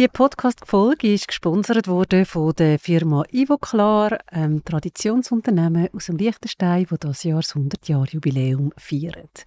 Die 0.00 0.08
Podcast-Folge 0.08 1.12
ist 1.12 1.28
gesponsert 1.28 1.86
worden 1.86 2.24
von 2.24 2.54
der 2.54 2.78
Firma 2.78 3.22
Ivoclar, 3.32 4.16
einem 4.28 4.64
Traditionsunternehmen 4.64 5.90
aus 5.92 6.06
dem 6.06 6.16
Liechtenstein, 6.16 6.86
das 6.88 7.00
das 7.00 7.22
Jahr 7.22 7.42
das 7.42 7.54
100-Jahr-Jubiläum 7.54 8.72
feiert. 8.78 9.44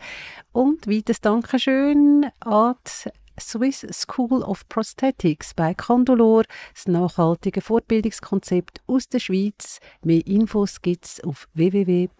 Und 0.52 0.86
weiteres 0.86 1.22
Dankeschön 1.22 2.28
an 2.42 2.76
die 2.86 3.10
Swiss 3.42 3.88
School 3.94 4.44
of 4.44 4.70
Prosthetics 4.70 5.56
bei 5.56 5.74
Condolor, 5.74 6.44
das 6.76 6.88
nachhaltige 6.88 7.62
Fortbildungskonzept 7.62 8.84
aus 8.86 9.10
der 9.10 9.22
Schweiz. 9.22 9.80
Mehr 10.04 10.24
Infos 10.28 10.84
gibt 10.84 11.06
es 11.06 11.20
auf 11.24 11.48
www.ssop.swiss. 11.56 12.12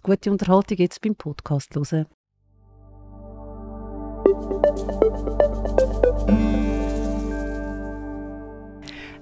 Gute 0.00 0.30
Unterhaltung 0.30 0.78
jetzt 0.78 1.00
beim 1.00 1.16
Podcast 1.16 1.74
hören. 1.74 2.06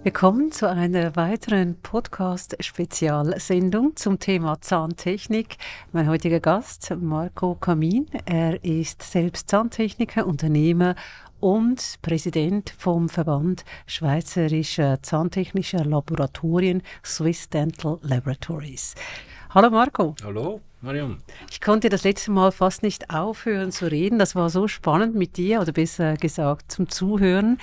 Willkommen 0.05 0.51
zu 0.51 0.69
einer 0.69 1.15
weiteren 1.15 1.77
Podcast-Spezialsendung 1.81 3.95
zum 3.95 4.19
Thema 4.19 4.61
Zahntechnik. 4.61 5.59
Mein 5.93 6.09
heutiger 6.09 6.41
Gast, 6.41 6.93
Marco 7.01 7.55
Kamin. 7.55 8.07
Er 8.25 8.65
ist 8.65 9.01
selbst 9.03 9.49
Zahntechniker, 9.49 10.27
Unternehmer 10.27 10.97
und 11.39 12.01
Präsident 12.03 12.75
vom 12.77 13.09
Verband 13.09 13.65
Schweizerischer 13.87 15.01
Zahntechnischer 15.03 15.85
Laboratorien 15.85 16.83
Swiss 17.05 17.49
Dental 17.49 18.01
Laboratories. 18.03 18.97
Hallo 19.51 19.71
Marco. 19.71 20.17
Hallo. 20.25 20.61
Marion. 20.83 21.19
Ich 21.51 21.61
konnte 21.61 21.89
das 21.89 22.03
letzte 22.03 22.33
Mal 22.33 22.51
fast 22.51 22.83
nicht 22.83 23.11
aufhören 23.11 23.71
zu 23.71 23.91
reden. 23.91 24.19
Das 24.19 24.35
war 24.35 24.51
so 24.51 24.67
spannend 24.67 25.15
mit 25.15 25.37
dir, 25.37 25.61
oder 25.61 25.73
besser 25.73 26.17
gesagt 26.17 26.73
zum 26.73 26.89
Zuhören. 26.89 27.59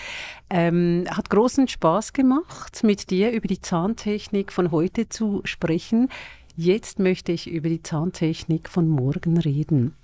Ähm, 0.50 1.06
hat 1.10 1.30
großen 1.30 1.68
Spaß 1.68 2.14
gemacht, 2.14 2.82
mit 2.84 3.10
dir 3.10 3.32
über 3.32 3.48
die 3.48 3.60
Zahntechnik 3.60 4.54
von 4.54 4.72
heute 4.72 5.10
zu 5.10 5.42
sprechen. 5.44 6.10
Jetzt 6.56 7.00
möchte 7.00 7.32
ich 7.32 7.50
über 7.50 7.70
die 7.70 7.84
Zahntechnik 7.84 8.70
von 8.70 8.88
morgen 8.88 9.38
reden. 9.38 9.96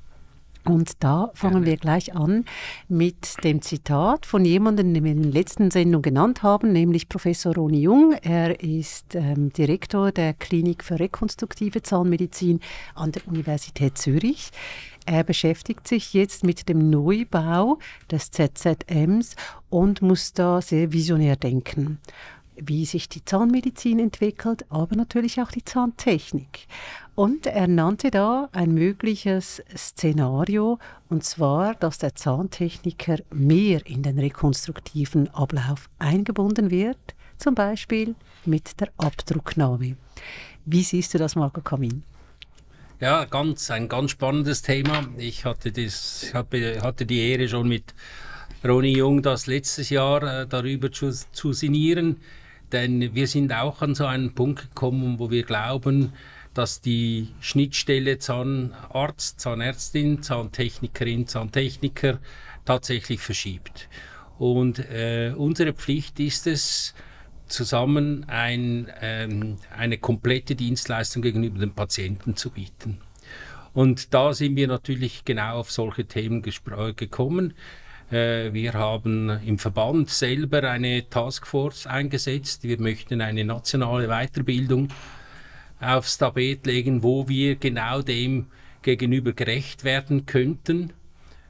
Und 0.65 1.03
da 1.03 1.31
fangen 1.35 1.53
Gerne. 1.53 1.65
wir 1.67 1.77
gleich 1.77 2.15
an 2.15 2.43
mit 2.87 3.43
dem 3.43 3.61
Zitat 3.61 4.25
von 4.25 4.43
jemandem, 4.43 4.93
den 4.93 5.03
wir 5.03 5.11
in 5.11 5.21
der 5.21 5.31
letzten 5.31 5.69
Sendung 5.69 6.01
genannt 6.01 6.41
haben, 6.41 6.71
nämlich 6.71 7.07
Professor 7.07 7.53
Roni 7.53 7.81
Jung. 7.81 8.13
Er 8.23 8.59
ist 8.61 9.13
ähm, 9.13 9.53
Direktor 9.53 10.11
der 10.11 10.33
Klinik 10.33 10.83
für 10.83 10.99
rekonstruktive 10.99 11.83
Zahnmedizin 11.83 12.61
an 12.95 13.11
der 13.11 13.27
Universität 13.27 13.97
Zürich. 13.99 14.49
Er 15.05 15.23
beschäftigt 15.23 15.87
sich 15.87 16.13
jetzt 16.15 16.43
mit 16.43 16.67
dem 16.67 16.89
Neubau 16.89 17.77
des 18.09 18.31
ZZMs 18.31 19.35
und 19.69 20.01
muss 20.01 20.33
da 20.33 20.61
sehr 20.61 20.91
visionär 20.91 21.35
denken 21.35 21.99
wie 22.57 22.85
sich 22.85 23.09
die 23.09 23.23
Zahnmedizin 23.23 23.99
entwickelt, 23.99 24.65
aber 24.69 24.95
natürlich 24.95 25.41
auch 25.41 25.51
die 25.51 25.65
Zahntechnik. 25.65 26.67
Und 27.15 27.47
er 27.47 27.67
nannte 27.67 28.11
da 28.11 28.49
ein 28.51 28.73
mögliches 28.73 29.63
Szenario, 29.75 30.79
und 31.09 31.23
zwar, 31.23 31.75
dass 31.75 31.97
der 31.97 32.15
Zahntechniker 32.15 33.17
mehr 33.31 33.85
in 33.85 34.03
den 34.03 34.19
rekonstruktiven 34.19 35.33
Ablauf 35.33 35.89
eingebunden 35.97 36.71
wird, 36.71 37.15
zum 37.37 37.55
Beispiel 37.55 38.15
mit 38.45 38.79
der 38.79 38.89
Abdrucknahme. 38.97 39.95
Wie 40.65 40.83
siehst 40.83 41.13
du 41.13 41.17
das, 41.17 41.35
Marco 41.35 41.61
Kamin? 41.61 42.03
Ja, 42.99 43.25
ganz, 43.25 43.69
ein 43.71 43.89
ganz 43.89 44.11
spannendes 44.11 44.61
Thema. 44.61 45.07
Ich 45.17 45.45
hatte, 45.45 45.71
das, 45.71 46.33
hatte 46.33 47.05
die 47.05 47.29
Ehre 47.29 47.47
schon 47.47 47.67
mit 47.67 47.93
Ronny 48.63 48.97
Jung 48.97 49.21
das 49.21 49.47
letztes 49.47 49.89
Jahr 49.89 50.23
äh, 50.23 50.47
darüber 50.47 50.91
zu, 50.91 51.11
zu 51.11 51.53
sinnieren, 51.53 52.17
denn 52.71 53.13
wir 53.13 53.27
sind 53.27 53.53
auch 53.53 53.81
an 53.81 53.95
so 53.95 54.05
einen 54.05 54.33
Punkt 54.33 54.69
gekommen, 54.69 55.19
wo 55.19 55.31
wir 55.31 55.43
glauben, 55.43 56.13
dass 56.53 56.81
die 56.81 57.29
Schnittstelle 57.41 58.17
Zahnarzt, 58.17 59.39
Zahnärztin, 59.39 60.23
Zahntechnikerin, 60.23 61.27
Zahntechniker 61.27 62.19
tatsächlich 62.63 63.19
verschiebt. 63.19 63.89
Und 64.37 64.79
äh, 64.79 65.33
unsere 65.35 65.73
Pflicht 65.73 66.19
ist 66.19 66.47
es, 66.47 66.93
zusammen 67.47 68.25
ein, 68.27 68.91
ähm, 69.01 69.57
eine 69.75 69.97
komplette 69.97 70.55
Dienstleistung 70.55 71.21
gegenüber 71.21 71.59
den 71.59 71.73
Patienten 71.73 72.35
zu 72.35 72.49
bieten. 72.49 72.99
Und 73.73 74.13
da 74.13 74.33
sind 74.33 74.55
wir 74.55 74.67
natürlich 74.67 75.25
genau 75.25 75.59
auf 75.59 75.71
solche 75.71 76.05
Themen 76.05 76.41
gekommen. 76.41 77.53
Äh, 78.11 78.53
wir 78.53 78.73
haben 78.73 79.29
im 79.45 79.57
Verband 79.57 80.09
selber 80.09 80.63
eine 80.69 81.09
Taskforce 81.09 81.87
eingesetzt. 81.87 82.63
Wir 82.63 82.79
möchten 82.79 83.21
eine 83.21 83.43
nationale 83.43 84.07
Weiterbildung 84.07 84.89
aufs 85.79 86.17
Tapet 86.17 86.65
legen, 86.65 87.03
wo 87.03 87.27
wir 87.27 87.55
genau 87.55 88.01
dem 88.01 88.47
gegenüber 88.81 89.33
gerecht 89.33 89.83
werden 89.83 90.25
könnten, 90.25 90.93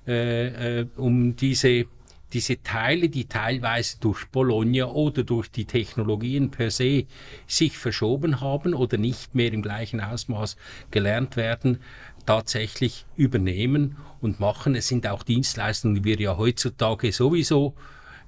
äh, 0.08 0.80
äh, 0.80 0.88
um 0.96 1.36
diese, 1.36 1.86
diese 2.32 2.64
Teile, 2.64 3.10
die 3.10 3.26
teilweise 3.26 4.00
durch 4.00 4.26
Bologna 4.28 4.86
oder 4.86 5.24
durch 5.24 5.52
die 5.52 5.66
Technologien 5.66 6.50
per 6.50 6.72
se 6.72 7.06
sich 7.46 7.78
verschoben 7.78 8.40
haben 8.40 8.74
oder 8.74 8.98
nicht 8.98 9.36
mehr 9.36 9.52
im 9.52 9.62
gleichen 9.62 10.00
Ausmaß 10.00 10.56
gelernt 10.92 11.36
werden, 11.36 11.80
tatsächlich 12.26 13.06
übernehmen 13.16 13.98
und 14.22 14.40
machen. 14.40 14.76
Es 14.76 14.88
sind 14.88 15.08
auch 15.08 15.24
Dienstleistungen, 15.24 15.96
die 15.96 16.04
wir 16.04 16.20
ja 16.20 16.38
heutzutage 16.38 17.12
sowieso 17.12 17.76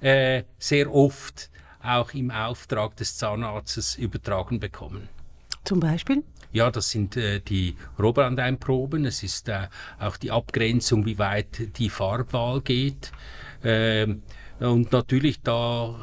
äh, 0.00 0.44
sehr 0.58 0.92
oft 0.92 1.50
auch 1.82 2.12
im 2.12 2.30
Auftrag 2.30 2.96
des 2.96 3.16
Zahnarztes 3.16 3.96
übertragen 3.96 4.60
bekommen. 4.60 5.08
Zum 5.64 5.80
Beispiel? 5.80 6.22
Ja, 6.52 6.70
das 6.70 6.90
sind 6.90 7.16
äh, 7.16 7.40
die 7.40 7.76
Rohrbrandeinproben. 7.98 9.04
Es 9.04 9.22
ist 9.22 9.48
äh, 9.48 9.68
auch 9.98 10.16
die 10.16 10.30
Abgrenzung, 10.30 11.04
wie 11.04 11.18
weit 11.18 11.76
die 11.78 11.90
Farbwahl 11.90 12.62
geht. 12.62 13.12
Ähm, 13.62 14.22
und 14.60 14.92
natürlich 14.92 15.42
da 15.42 15.94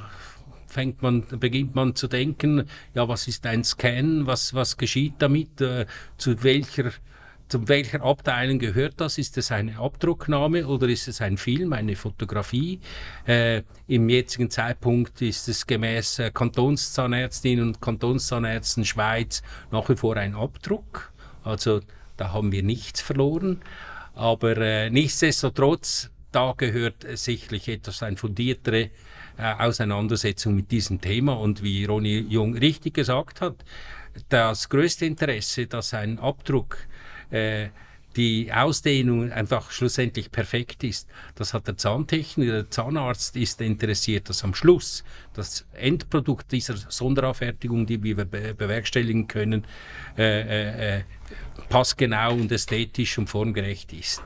fängt 0.67 1.01
man, 1.01 1.25
beginnt 1.39 1.73
man 1.73 1.95
zu 1.95 2.07
denken, 2.07 2.69
ja, 2.93 3.07
was 3.07 3.27
ist 3.27 3.45
ein 3.45 3.63
Scan, 3.63 4.27
was, 4.27 4.53
was 4.53 4.77
geschieht 4.77 5.15
damit, 5.19 5.61
äh, 5.61 5.85
zu 6.17 6.43
welcher 6.43 6.91
zu 7.47 7.67
welcher 7.67 8.01
Abteilung 8.01 8.59
gehört 8.59 8.95
das? 8.97 9.17
Ist 9.17 9.37
es 9.37 9.51
eine 9.51 9.77
Abdrucknahme 9.77 10.67
oder 10.67 10.87
ist 10.87 11.07
es 11.07 11.21
ein 11.21 11.37
Film, 11.37 11.73
eine 11.73 11.95
Fotografie? 11.95 12.79
Äh, 13.27 13.61
Im 13.87 14.09
jetzigen 14.09 14.49
Zeitpunkt 14.49 15.21
ist 15.21 15.47
es 15.47 15.67
gemäß 15.67 16.19
äh, 16.19 16.31
Kantonszahnärztinnen 16.31 17.67
und 17.67 17.81
Kantonszahnärzten 17.81 18.83
Schweiz 18.83 19.43
nach 19.71 19.87
wie 19.89 19.95
vor 19.95 20.17
ein 20.17 20.33
Abdruck. 20.35 21.13
Also 21.43 21.81
da 22.17 22.33
haben 22.33 22.51
wir 22.51 22.63
nichts 22.63 23.01
verloren. 23.01 23.61
Aber 24.15 24.57
äh, 24.57 24.89
nichtsdestotrotz, 24.89 26.09
da 26.31 26.53
gehört 26.57 27.05
sicherlich 27.13 27.67
etwas 27.67 28.01
ein 28.01 28.17
fundiertere 28.17 28.89
äh, 29.37 29.53
Auseinandersetzung 29.59 30.55
mit 30.55 30.71
diesem 30.71 30.99
Thema. 30.99 31.33
Und 31.33 31.61
wie 31.61 31.85
Ronny 31.85 32.25
Jung 32.27 32.57
richtig 32.57 32.95
gesagt 32.95 33.41
hat, 33.41 33.63
das 34.29 34.69
größte 34.69 35.05
Interesse, 35.05 35.67
dass 35.67 35.93
ein 35.93 36.19
Abdruck 36.19 36.77
äh, 37.31 37.69
die 38.15 38.51
Ausdehnung 38.53 39.31
einfach 39.31 39.71
schlussendlich 39.71 40.31
perfekt 40.31 40.83
ist. 40.83 41.07
Das 41.35 41.53
hat 41.53 41.67
der 41.67 41.77
Zahntechniker, 41.77 42.51
der 42.51 42.69
Zahnarzt 42.69 43.35
ist 43.35 43.59
interessiert, 43.61 44.29
dass 44.29 44.43
am 44.43 44.53
Schluss 44.53 45.03
das 45.33 45.65
Endprodukt 45.73 46.51
dieser 46.51 46.77
Sonderauffertigung, 46.77 47.85
die 47.85 48.01
wir 48.03 48.15
bewerkstelligen 48.15 49.27
können, 49.27 49.65
äh, 50.17 50.41
äh, 50.41 50.99
äh, 50.99 51.03
passgenau 51.69 52.33
und 52.33 52.51
ästhetisch 52.51 53.17
und 53.17 53.29
formgerecht 53.29 53.91
ist. 53.91 54.23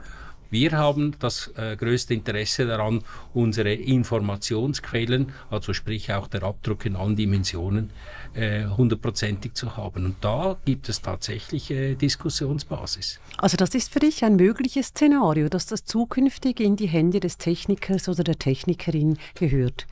Wir 0.49 0.71
haben 0.71 1.15
das 1.19 1.51
äh, 1.55 1.75
größte 1.75 2.13
Interesse 2.13 2.65
daran, 2.65 3.03
unsere 3.33 3.73
Informationsquellen, 3.73 5.31
also 5.51 5.73
sprich 5.73 6.11
auch 6.11 6.27
der 6.27 6.43
Abdruck 6.43 6.85
in 6.85 6.95
allen 6.95 7.15
Dimensionen, 7.15 7.91
äh, 8.33 8.65
hundertprozentig 8.65 9.53
zu 9.53 9.77
haben. 9.77 10.05
Und 10.05 10.15
da 10.21 10.57
gibt 10.65 10.89
es 10.89 11.01
tatsächlich 11.01 11.69
äh, 11.69 11.95
Diskussionsbasis. 11.95 13.19
Also 13.37 13.57
das 13.57 13.75
ist 13.75 13.93
für 13.93 13.99
dich 13.99 14.23
ein 14.23 14.37
mögliches 14.37 14.87
Szenario, 14.87 15.49
dass 15.49 15.67
das 15.67 15.85
zukünftig 15.85 16.59
in 16.59 16.75
die 16.75 16.87
Hände 16.87 17.19
des 17.19 17.37
Technikers 17.37 18.09
oder 18.09 18.23
der 18.23 18.39
Technikerin 18.39 19.17
gehört? 19.35 19.85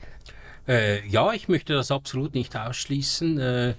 Äh, 0.66 1.06
ja, 1.08 1.32
ich 1.32 1.48
möchte 1.48 1.74
das 1.74 1.90
absolut 1.90 2.34
nicht 2.34 2.56
ausschließen. 2.56 3.38
Äh, 3.38 3.74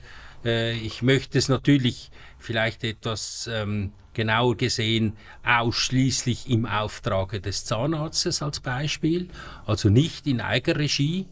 ich 0.73 1.01
möchte 1.01 1.37
es 1.37 1.49
natürlich 1.49 2.09
vielleicht 2.37 2.83
etwas 2.85 3.49
ähm, 3.51 3.91
genauer 4.19 4.57
gesehen 4.57 5.13
ausschließlich 5.45 6.49
im 6.49 6.65
Auftrage 6.65 7.39
des 7.39 7.63
Zahnarztes 7.63 8.41
als 8.41 8.59
Beispiel, 8.59 9.29
also 9.65 9.87
nicht 9.87 10.27
in 10.27 10.41
Eigenregie. 10.41 11.25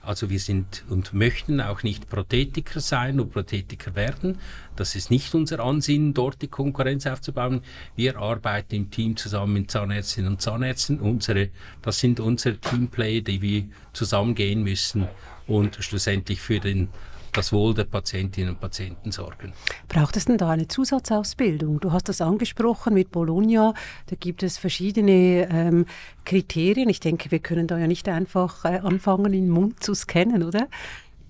Also 0.00 0.30
wir 0.30 0.38
sind 0.38 0.84
und 0.88 1.12
möchten 1.12 1.60
auch 1.60 1.82
nicht 1.82 2.08
Prothetiker 2.08 2.80
sein 2.80 3.20
und 3.20 3.30
Prothetiker 3.30 3.94
werden. 3.94 4.38
Das 4.74 4.94
ist 4.94 5.10
nicht 5.10 5.34
unser 5.34 5.60
Ansinnen, 5.60 6.14
dort 6.14 6.40
die 6.40 6.48
Konkurrenz 6.48 7.06
aufzubauen. 7.06 7.60
Wir 7.94 8.16
arbeiten 8.16 8.74
im 8.74 8.90
Team 8.90 9.18
zusammen 9.18 9.52
mit 9.52 9.70
Zahnärztinnen 9.70 10.32
und 10.32 10.40
Zahnärzten. 10.40 11.00
Unsere, 11.00 11.50
das 11.82 12.00
sind 12.00 12.20
unsere 12.20 12.56
Teamplay, 12.56 13.20
die 13.20 13.42
wir 13.42 13.64
zusammengehen 13.92 14.62
müssen 14.62 15.08
und 15.46 15.76
schlussendlich 15.80 16.40
für 16.40 16.58
den 16.58 16.88
das 17.36 17.52
Wohl 17.52 17.74
der 17.74 17.84
Patientinnen 17.84 18.50
und 18.50 18.60
Patienten 18.60 19.12
sorgen. 19.12 19.52
Braucht 19.88 20.16
es 20.16 20.24
denn 20.24 20.38
da 20.38 20.50
eine 20.50 20.68
Zusatzausbildung? 20.68 21.80
Du 21.80 21.92
hast 21.92 22.08
das 22.08 22.20
angesprochen 22.20 22.94
mit 22.94 23.10
Bologna. 23.10 23.74
Da 24.06 24.16
gibt 24.16 24.42
es 24.42 24.58
verschiedene 24.58 25.48
ähm, 25.50 25.86
Kriterien. 26.24 26.88
Ich 26.88 27.00
denke, 27.00 27.30
wir 27.30 27.40
können 27.40 27.66
da 27.66 27.78
ja 27.78 27.86
nicht 27.86 28.08
einfach 28.08 28.64
äh, 28.64 28.78
anfangen, 28.78 29.32
den 29.32 29.48
Mund 29.48 29.82
zu 29.82 29.94
scannen, 29.94 30.42
oder? 30.42 30.68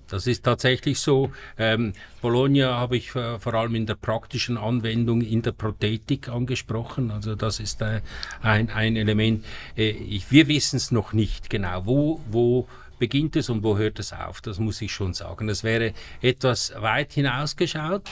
Das 0.08 0.26
ist 0.26 0.44
tatsächlich 0.44 1.00
so. 1.00 1.32
Ähm, 1.58 1.92
Bologna 2.20 2.76
habe 2.76 2.96
ich 2.96 3.14
äh, 3.16 3.38
vor 3.38 3.54
allem 3.54 3.74
in 3.74 3.86
der 3.86 3.94
praktischen 3.94 4.58
Anwendung 4.58 5.22
in 5.22 5.42
der 5.42 5.52
Prothetik 5.52 6.28
angesprochen. 6.28 7.10
Also 7.10 7.34
das 7.34 7.58
ist 7.58 7.80
äh, 7.80 8.00
ein, 8.42 8.70
ein 8.70 8.96
Element. 8.96 9.44
Äh, 9.76 9.90
ich, 9.90 10.30
wir 10.30 10.46
wissen 10.48 10.76
es 10.76 10.90
noch 10.90 11.14
nicht 11.14 11.48
genau, 11.48 11.86
wo, 11.86 12.20
wo 12.30 12.68
beginnt 12.98 13.36
es 13.36 13.48
und 13.48 13.62
wo 13.62 13.76
hört 13.76 13.98
es 13.98 14.12
auf? 14.12 14.40
Das 14.40 14.58
muss 14.58 14.80
ich 14.82 14.92
schon 14.92 15.14
sagen. 15.14 15.46
Das 15.46 15.64
wäre 15.64 15.92
etwas 16.20 16.72
weit 16.78 17.12
hinausgeschaut. 17.12 18.02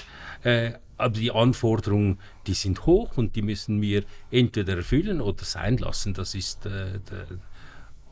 Äh, 0.43 0.73
aber 0.99 1.15
die 1.15 1.33
Anforderungen, 1.33 2.19
die 2.47 2.55
sind 2.55 2.87
hoch 2.87 3.17
und 3.17 3.35
die 3.35 3.43
müssen 3.43 3.83
wir 3.83 4.05
entweder 4.31 4.77
erfüllen 4.77 5.21
oder 5.21 5.45
sein 5.45 5.77
lassen. 5.79 6.15
Das 6.15 6.35
ist 6.35 6.65
äh, 6.67 7.01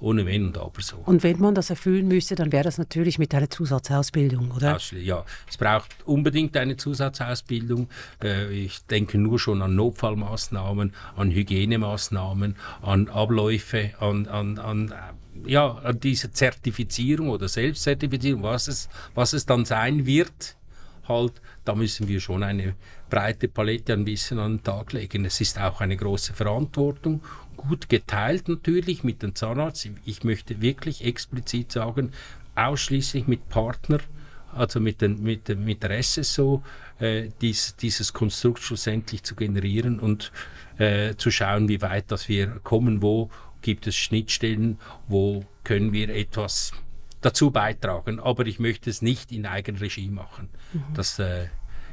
ohne 0.00 0.26
Wenn 0.26 0.46
und 0.46 0.58
Aber 0.58 0.80
so. 0.80 0.96
Und 1.04 1.22
wenn 1.22 1.38
man 1.38 1.54
das 1.54 1.70
erfüllen 1.70 2.08
müsste, 2.08 2.34
dann 2.34 2.52
wäre 2.52 2.64
das 2.64 2.78
natürlich 2.78 3.18
mit 3.18 3.34
einer 3.34 3.50
Zusatzausbildung, 3.50 4.50
oder? 4.50 4.78
Ja, 4.98 5.24
es 5.48 5.56
braucht 5.56 5.94
unbedingt 6.04 6.56
eine 6.56 6.76
Zusatzausbildung. 6.76 7.88
Äh, 8.22 8.50
ich 8.52 8.84
denke 8.86 9.18
nur 9.18 9.38
schon 9.38 9.62
an 9.62 9.74
Notfallmaßnahmen, 9.76 10.92
an 11.16 11.30
Hygienemaßnahmen, 11.30 12.56
an 12.82 13.08
Abläufe, 13.08 13.90
an, 14.00 14.26
an, 14.26 14.58
an 14.58 14.94
ja, 15.46 15.72
an 15.78 16.00
dieser 16.00 16.32
Zertifizierung 16.32 17.30
oder 17.30 17.48
Selbstzertifizierung, 17.48 18.42
was 18.42 18.68
es, 18.68 18.88
was 19.14 19.32
es 19.32 19.46
dann 19.46 19.64
sein 19.64 20.06
wird, 20.06 20.56
halt, 21.08 21.40
da 21.64 21.74
müssen 21.74 22.08
wir 22.08 22.20
schon 22.20 22.42
eine 22.42 22.74
breite 23.08 23.48
Palette 23.48 23.92
ein 23.92 24.04
bisschen 24.04 24.38
an 24.38 24.58
den 24.58 24.62
Tag 24.62 24.92
legen. 24.92 25.24
Es 25.24 25.40
ist 25.40 25.58
auch 25.58 25.80
eine 25.80 25.96
große 25.96 26.32
Verantwortung, 26.32 27.22
gut 27.56 27.88
geteilt 27.88 28.48
natürlich 28.48 29.04
mit 29.04 29.22
dem 29.22 29.34
Zahnarzt. 29.34 29.90
Ich 30.04 30.24
möchte 30.24 30.62
wirklich 30.62 31.04
explizit 31.04 31.72
sagen, 31.72 32.12
ausschließlich 32.54 33.26
mit 33.26 33.48
Partner, 33.48 33.98
also 34.54 34.80
mit, 34.80 35.00
den, 35.00 35.22
mit, 35.22 35.48
mit 35.58 35.82
der 35.82 36.02
SSO, 36.02 36.62
äh, 36.98 37.28
dies, 37.40 37.76
dieses 37.76 38.12
Konstrukt 38.12 38.60
schlussendlich 38.60 39.22
zu 39.22 39.34
generieren 39.34 40.00
und 40.00 40.32
äh, 40.78 41.14
zu 41.16 41.30
schauen, 41.30 41.68
wie 41.68 41.82
weit 41.82 42.10
dass 42.10 42.28
wir 42.28 42.46
kommen, 42.62 43.02
wo 43.02 43.30
gibt 43.62 43.86
es 43.86 43.96
Schnittstellen, 43.96 44.78
wo 45.08 45.44
können 45.64 45.92
wir 45.92 46.08
etwas 46.08 46.72
dazu 47.20 47.50
beitragen. 47.50 48.20
Aber 48.20 48.46
ich 48.46 48.58
möchte 48.58 48.90
es 48.90 49.02
nicht 49.02 49.32
in 49.32 49.46
Eigenregie 49.46 50.08
machen. 50.08 50.48
Mhm. 50.72 50.82
Das 50.94 51.18
äh, 51.18 51.46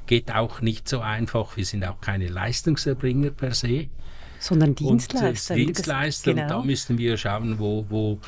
geht 0.05 0.33
auch 0.33 0.61
nicht 0.61 0.87
so 0.87 1.01
einfach. 1.01 1.57
Wir 1.57 1.65
sind 1.65 1.85
auch 1.85 2.01
keine 2.01 2.29
Leistungserbringer 2.29 3.31
per 3.31 3.53
se. 3.53 3.87
Sondern 4.39 4.75
Dienstleister. 4.75 5.53
Und, 5.53 5.59
äh, 5.59 5.65
Dienstleister. 5.65 6.33
Genau. 6.33 6.43
Und 6.43 6.49
da 6.49 6.61
müssen 6.63 6.97
wir 6.97 7.17
schauen, 7.17 7.59
wo, 7.59 7.85
wo 7.89 8.19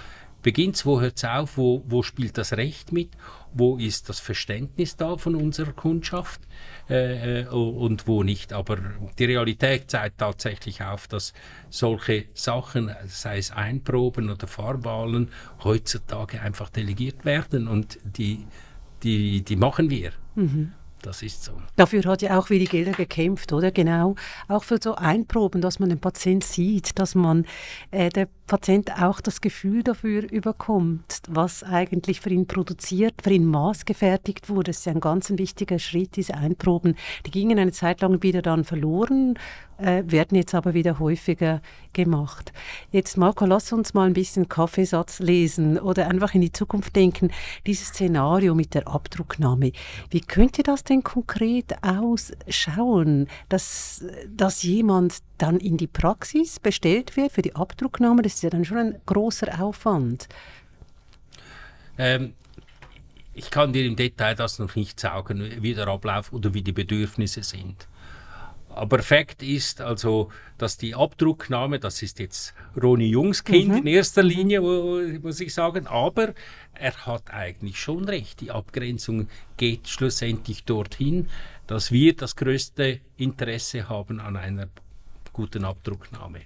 beginnt 0.41 0.75
es, 0.75 0.85
wo 0.85 0.99
hört 0.99 1.17
es 1.17 1.25
auf, 1.25 1.57
wo, 1.57 1.83
wo 1.87 2.03
spielt 2.03 2.37
das 2.37 2.53
Recht 2.53 2.91
mit, 2.91 3.09
wo 3.53 3.77
ist 3.77 4.09
das 4.09 4.19
Verständnis 4.19 4.95
da 4.95 5.17
von 5.17 5.35
unserer 5.35 5.73
Kundschaft 5.73 6.41
äh, 6.89 7.41
äh, 7.41 7.47
und 7.47 8.07
wo 8.07 8.23
nicht. 8.23 8.53
Aber 8.53 8.77
die 9.17 9.25
Realität 9.25 9.89
zeigt 9.89 10.19
tatsächlich 10.19 10.83
auf, 10.83 11.07
dass 11.07 11.33
solche 11.69 12.25
Sachen, 12.33 12.91
sei 13.07 13.37
es 13.37 13.51
Einproben 13.51 14.29
oder 14.29 14.47
Fahrwahlen, 14.47 15.29
heutzutage 15.63 16.41
einfach 16.41 16.69
delegiert 16.69 17.25
werden 17.25 17.67
und 17.67 17.99
die, 18.03 18.45
die, 19.03 19.41
die 19.41 19.55
machen 19.55 19.89
wir. 19.89 20.11
Mhm. 20.35 20.73
Das 21.01 21.21
ist 21.21 21.43
so. 21.43 21.53
Dafür 21.77 22.03
hat 22.03 22.21
ja 22.21 22.37
auch 22.37 22.49
Willi 22.49 22.65
Gelder 22.65 22.91
gekämpft, 22.91 23.53
oder? 23.53 23.71
Genau. 23.71 24.15
Auch 24.47 24.63
für 24.63 24.79
so 24.81 24.95
Einproben, 24.95 25.61
dass 25.61 25.79
man 25.79 25.89
den 25.89 25.99
Patient 25.99 26.43
sieht, 26.43 26.99
dass 26.99 27.15
man 27.15 27.45
äh, 27.91 28.09
der 28.09 28.27
Patient 28.49 28.91
auch 28.99 29.21
das 29.21 29.41
Gefühl 29.41 29.83
dafür 29.83 30.29
überkommt, 30.29 31.21
was 31.29 31.63
eigentlich 31.63 32.19
für 32.19 32.31
ihn 32.31 32.47
produziert, 32.47 33.21
für 33.21 33.31
ihn 33.31 33.45
maßgefertigt 33.45 34.49
wurde. 34.49 34.71
Das 34.71 34.79
ist 34.79 34.85
ja 34.87 34.91
ein 34.91 34.99
ganz 34.99 35.29
wichtiger 35.29 35.77
Schritt, 35.77 36.15
diese 36.15 36.33
Einproben. 36.33 36.95
Die 37.27 37.31
gingen 37.31 37.59
eine 37.59 37.71
Zeit 37.71 38.01
lang 38.01 38.23
wieder 38.23 38.41
dann 38.41 38.63
verloren, 38.63 39.35
äh, 39.77 40.03
werden 40.07 40.35
jetzt 40.35 40.55
aber 40.55 40.73
wieder 40.73 40.97
häufiger 40.97 41.61
gemacht. 41.93 42.51
Jetzt, 42.91 43.17
Marco, 43.17 43.45
lass 43.45 43.71
uns 43.71 43.93
mal 43.93 44.07
ein 44.07 44.13
bisschen 44.13 44.49
Kaffeesatz 44.49 45.19
lesen 45.19 45.77
oder 45.77 46.07
einfach 46.07 46.33
in 46.33 46.41
die 46.41 46.51
Zukunft 46.51 46.95
denken. 46.95 47.29
Dieses 47.67 47.89
Szenario 47.89 48.55
mit 48.55 48.73
der 48.73 48.87
Abdrucknahme. 48.87 49.73
Wie 50.09 50.21
könnte 50.21 50.63
das 50.63 50.83
denn 50.83 51.03
konkret 51.03 51.75
ausschauen, 51.83 53.27
dass, 53.47 54.03
dass 54.27 54.63
jemand 54.63 55.19
dann 55.41 55.57
in 55.57 55.77
die 55.77 55.87
Praxis 55.87 56.59
bestellt 56.59 57.17
wird 57.17 57.31
für 57.31 57.41
die 57.41 57.55
Abdrucknahme? 57.55 58.21
Das 58.21 58.35
ist 58.35 58.43
ja 58.43 58.49
dann 58.49 58.65
schon 58.65 58.77
ein 58.77 59.01
großer 59.05 59.61
Aufwand. 59.61 60.27
Ähm, 61.97 62.33
ich 63.33 63.51
kann 63.51 63.73
dir 63.73 63.85
im 63.85 63.95
Detail 63.95 64.35
das 64.35 64.59
noch 64.59 64.75
nicht 64.75 64.99
sagen, 64.99 65.49
wie 65.61 65.73
der 65.73 65.87
Ablauf 65.87 66.31
oder 66.33 66.53
wie 66.53 66.61
die 66.61 66.71
Bedürfnisse 66.71 67.43
sind. 67.43 67.87
Aber 68.69 68.99
Fakt 68.99 69.41
ist 69.41 69.81
also, 69.81 70.29
dass 70.57 70.77
die 70.77 70.93
Abdrucknahme, 70.93 71.79
das 71.79 72.01
ist 72.01 72.19
jetzt 72.19 72.53
Roni 72.81 73.07
Jungs 73.07 73.43
Kind 73.43 73.69
mhm. 73.69 73.77
in 73.77 73.87
erster. 73.87 74.23
Linie, 74.23 74.61
muss 74.61 75.39
ich 75.39 75.53
sagen, 75.53 75.87
aber 75.87 76.33
er 76.73 77.05
hat 77.05 77.31
eigentlich 77.31 77.79
schon 77.79 78.05
recht. 78.05 78.41
Die 78.41 78.51
Abgrenzung 78.51 79.27
geht 79.57 79.87
schlussendlich 79.87 80.65
dorthin, 80.65 81.27
dass 81.67 81.91
wir 81.91 82.15
das 82.15 82.35
größte 82.35 82.99
Interesse 83.17 83.89
haben 83.89 84.19
an 84.19 84.37
einer 84.37 84.67
guten 85.33 85.65
Abdrucknahme. 85.65 86.41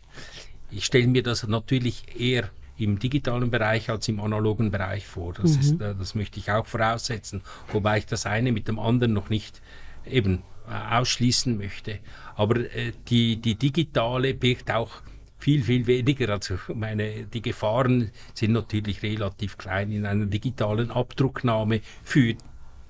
Ich 0.71 0.85
stelle 0.85 1.07
mir 1.07 1.23
das 1.23 1.47
natürlich 1.47 2.19
eher 2.19 2.49
im 2.77 2.99
digitalen 2.99 3.51
Bereich 3.51 3.89
als 3.89 4.07
im 4.07 4.19
analogen 4.19 4.71
Bereich 4.71 5.05
vor. 5.05 5.33
Das, 5.33 5.55
mhm. 5.55 5.59
ist, 5.59 5.81
äh, 5.81 5.95
das 5.95 6.15
möchte 6.15 6.39
ich 6.39 6.51
auch 6.51 6.65
voraussetzen, 6.65 7.41
wobei 7.71 7.99
ich 7.99 8.05
das 8.05 8.25
eine 8.25 8.51
mit 8.51 8.67
dem 8.67 8.79
anderen 8.79 9.13
noch 9.13 9.29
nicht 9.29 9.61
eben 10.05 10.43
äh, 10.67 10.95
ausschließen 10.95 11.57
möchte. 11.57 11.99
Aber 12.35 12.57
äh, 12.57 12.93
die, 13.07 13.37
die 13.37 13.55
digitale 13.55 14.33
birgt 14.33 14.71
auch 14.71 15.01
viel, 15.37 15.63
viel 15.63 15.85
weniger. 15.87 16.29
Also 16.29 16.57
meine, 16.73 17.25
die 17.25 17.41
Gefahren 17.41 18.11
sind 18.33 18.53
natürlich 18.53 19.03
relativ 19.03 19.57
klein 19.57 19.91
in 19.91 20.05
einer 20.05 20.25
digitalen 20.25 20.89
Abdrucknahme 20.89 21.81
für, 22.03 22.35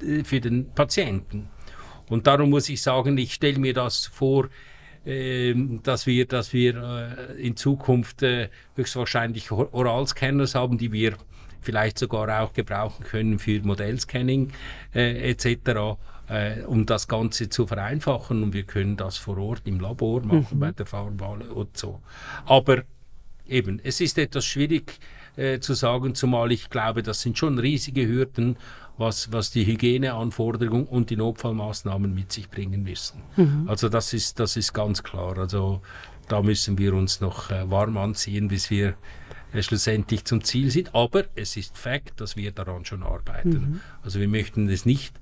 äh, 0.01 0.23
für 0.23 0.39
den 0.39 0.71
Patienten. 0.71 1.49
Und 2.09 2.27
darum 2.27 2.51
muss 2.51 2.69
ich 2.69 2.81
sagen, 2.81 3.17
ich 3.17 3.33
stelle 3.33 3.59
mir 3.59 3.73
das 3.73 4.05
vor, 4.05 4.49
dass 5.05 6.05
wir, 6.07 6.25
dass 6.25 6.53
wir 6.53 7.17
äh, 7.37 7.41
in 7.41 7.57
Zukunft 7.57 8.23
äh, 8.23 8.49
höchstwahrscheinlich 8.75 9.51
Oralscanners 9.51 10.55
haben, 10.55 10.77
die 10.77 10.91
wir 10.91 11.13
vielleicht 11.61 11.97
sogar 11.97 12.41
auch 12.41 12.53
gebrauchen 12.53 13.05
können 13.05 13.39
für 13.39 13.61
Modellscanning 13.61 14.51
äh, 14.93 15.31
etc 15.31 15.97
äh, 16.29 16.61
um 16.65 16.85
das 16.85 17.07
Ganze 17.07 17.49
zu 17.49 17.67
vereinfachen. 17.67 18.43
Und 18.43 18.53
wir 18.53 18.63
können 18.63 18.97
das 18.97 19.17
vor 19.17 19.37
Ort 19.37 19.63
im 19.65 19.79
Labor 19.79 20.21
machen, 20.21 20.47
mhm. 20.57 20.59
bei 20.59 20.71
der 20.71 20.85
Fahrwahl 20.85 21.41
und 21.41 21.77
so. 21.77 22.01
Aber 22.45 22.83
eben, 23.47 23.79
es 23.83 24.01
ist 24.01 24.17
etwas 24.17 24.45
schwierig 24.45 24.99
äh, 25.35 25.59
zu 25.59 25.73
sagen, 25.73 26.15
zumal 26.15 26.51
ich 26.51 26.69
glaube, 26.69 27.03
das 27.03 27.21
sind 27.21 27.37
schon 27.37 27.59
riesige 27.59 28.07
Hürden, 28.07 28.57
was, 28.97 29.31
was 29.31 29.51
die 29.51 29.65
Hygieneanforderungen 29.65 30.85
und 30.85 31.09
die 31.09 31.15
Notfallmaßnahmen 31.15 32.13
mit 32.13 32.31
sich 32.31 32.49
bringen 32.49 32.83
müssen. 32.83 33.21
Mhm. 33.35 33.67
Also 33.67 33.89
das 33.89 34.13
ist, 34.13 34.39
das 34.39 34.55
ist 34.55 34.73
ganz 34.73 35.03
klar. 35.03 35.37
Also 35.37 35.81
da 36.27 36.41
müssen 36.41 36.77
wir 36.77 36.93
uns 36.93 37.21
noch 37.21 37.49
äh, 37.49 37.69
warm 37.69 37.97
anziehen, 37.97 38.47
bis 38.47 38.69
wir 38.69 38.95
äh, 39.53 39.61
schlussendlich 39.61 40.25
zum 40.25 40.43
Ziel 40.43 40.69
sind. 40.71 40.93
Aber 40.93 41.25
es 41.35 41.57
ist 41.57 41.77
Fakt, 41.77 42.21
dass 42.21 42.35
wir 42.35 42.51
daran 42.51 42.85
schon 42.85 43.03
arbeiten. 43.03 43.49
Mhm. 43.49 43.81
Also 44.03 44.19
wir 44.19 44.27
möchten 44.27 44.69
es 44.69 44.85
nicht 44.85 45.13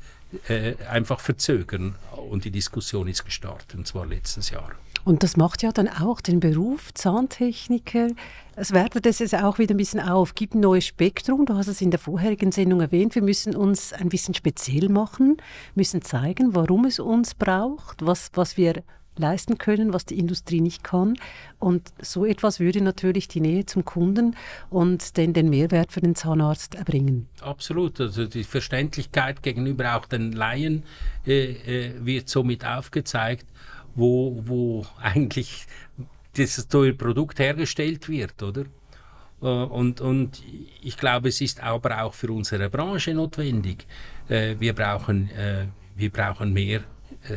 äh, 0.47 0.75
einfach 0.89 1.19
verzögern. 1.19 1.95
Und 2.29 2.45
die 2.45 2.51
Diskussion 2.51 3.07
ist 3.07 3.25
gestartet, 3.25 3.75
und 3.75 3.87
zwar 3.87 4.05
letztes 4.05 4.49
Jahr. 4.49 4.71
Und 5.03 5.23
das 5.23 5.37
macht 5.37 5.63
ja 5.63 5.71
dann 5.71 5.87
auch 5.87 6.21
den 6.21 6.39
Beruf 6.39 6.93
Zahntechniker. 6.93 8.07
Es 8.55 8.71
wertet 8.71 9.05
es 9.05 9.19
jetzt 9.19 9.35
auch 9.35 9.57
wieder 9.57 9.73
ein 9.73 9.77
bisschen 9.77 10.01
auf, 10.01 10.35
gibt 10.35 10.53
ein 10.53 10.59
neues 10.59 10.85
Spektrum. 10.85 11.45
Du 11.45 11.55
hast 11.55 11.67
es 11.67 11.81
in 11.81 11.91
der 11.91 11.99
vorherigen 11.99 12.51
Sendung 12.51 12.81
erwähnt. 12.81 13.15
Wir 13.15 13.21
müssen 13.21 13.55
uns 13.55 13.93
ein 13.93 14.09
bisschen 14.09 14.33
speziell 14.33 14.89
machen, 14.89 15.37
müssen 15.75 16.01
zeigen, 16.01 16.53
warum 16.53 16.85
es 16.85 16.99
uns 16.99 17.33
braucht, 17.33 18.05
was, 18.05 18.29
was 18.33 18.57
wir 18.57 18.83
leisten 19.17 19.57
können, 19.57 19.93
was 19.93 20.05
die 20.05 20.17
Industrie 20.17 20.61
nicht 20.61 20.83
kann. 20.83 21.17
Und 21.59 21.89
so 22.01 22.25
etwas 22.25 22.59
würde 22.59 22.81
natürlich 22.81 23.27
die 23.27 23.41
Nähe 23.41 23.65
zum 23.65 23.85
Kunden 23.85 24.35
und 24.69 25.17
den, 25.17 25.33
den 25.33 25.49
Mehrwert 25.49 25.91
für 25.91 26.01
den 26.01 26.15
Zahnarzt 26.15 26.75
erbringen. 26.75 27.27
Absolut. 27.41 27.99
Also 27.99 28.25
die 28.25 28.43
Verständlichkeit 28.43 29.43
gegenüber 29.43 29.95
auch 29.95 30.05
den 30.05 30.31
Laien 30.31 30.83
äh, 31.25 31.51
äh, 31.51 31.93
wird 32.03 32.29
somit 32.29 32.65
aufgezeigt, 32.65 33.45
wo, 33.95 34.41
wo 34.45 34.85
eigentlich 34.99 35.65
dieses 36.35 36.67
teure 36.67 36.93
Produkt 36.93 37.39
hergestellt 37.39 38.07
wird, 38.09 38.41
oder? 38.41 38.65
Äh, 39.41 39.45
und, 39.45 40.01
und 40.01 40.41
ich 40.81 40.97
glaube, 40.97 41.29
es 41.29 41.41
ist 41.41 41.61
aber 41.61 42.03
auch 42.03 42.13
für 42.13 42.31
unsere 42.31 42.69
Branche 42.69 43.13
notwendig. 43.13 43.85
Äh, 44.29 44.55
wir 44.59 44.73
brauchen, 44.73 45.29
äh, 45.31 45.65
wir 45.95 46.09
brauchen 46.09 46.53
mehr 46.53 46.81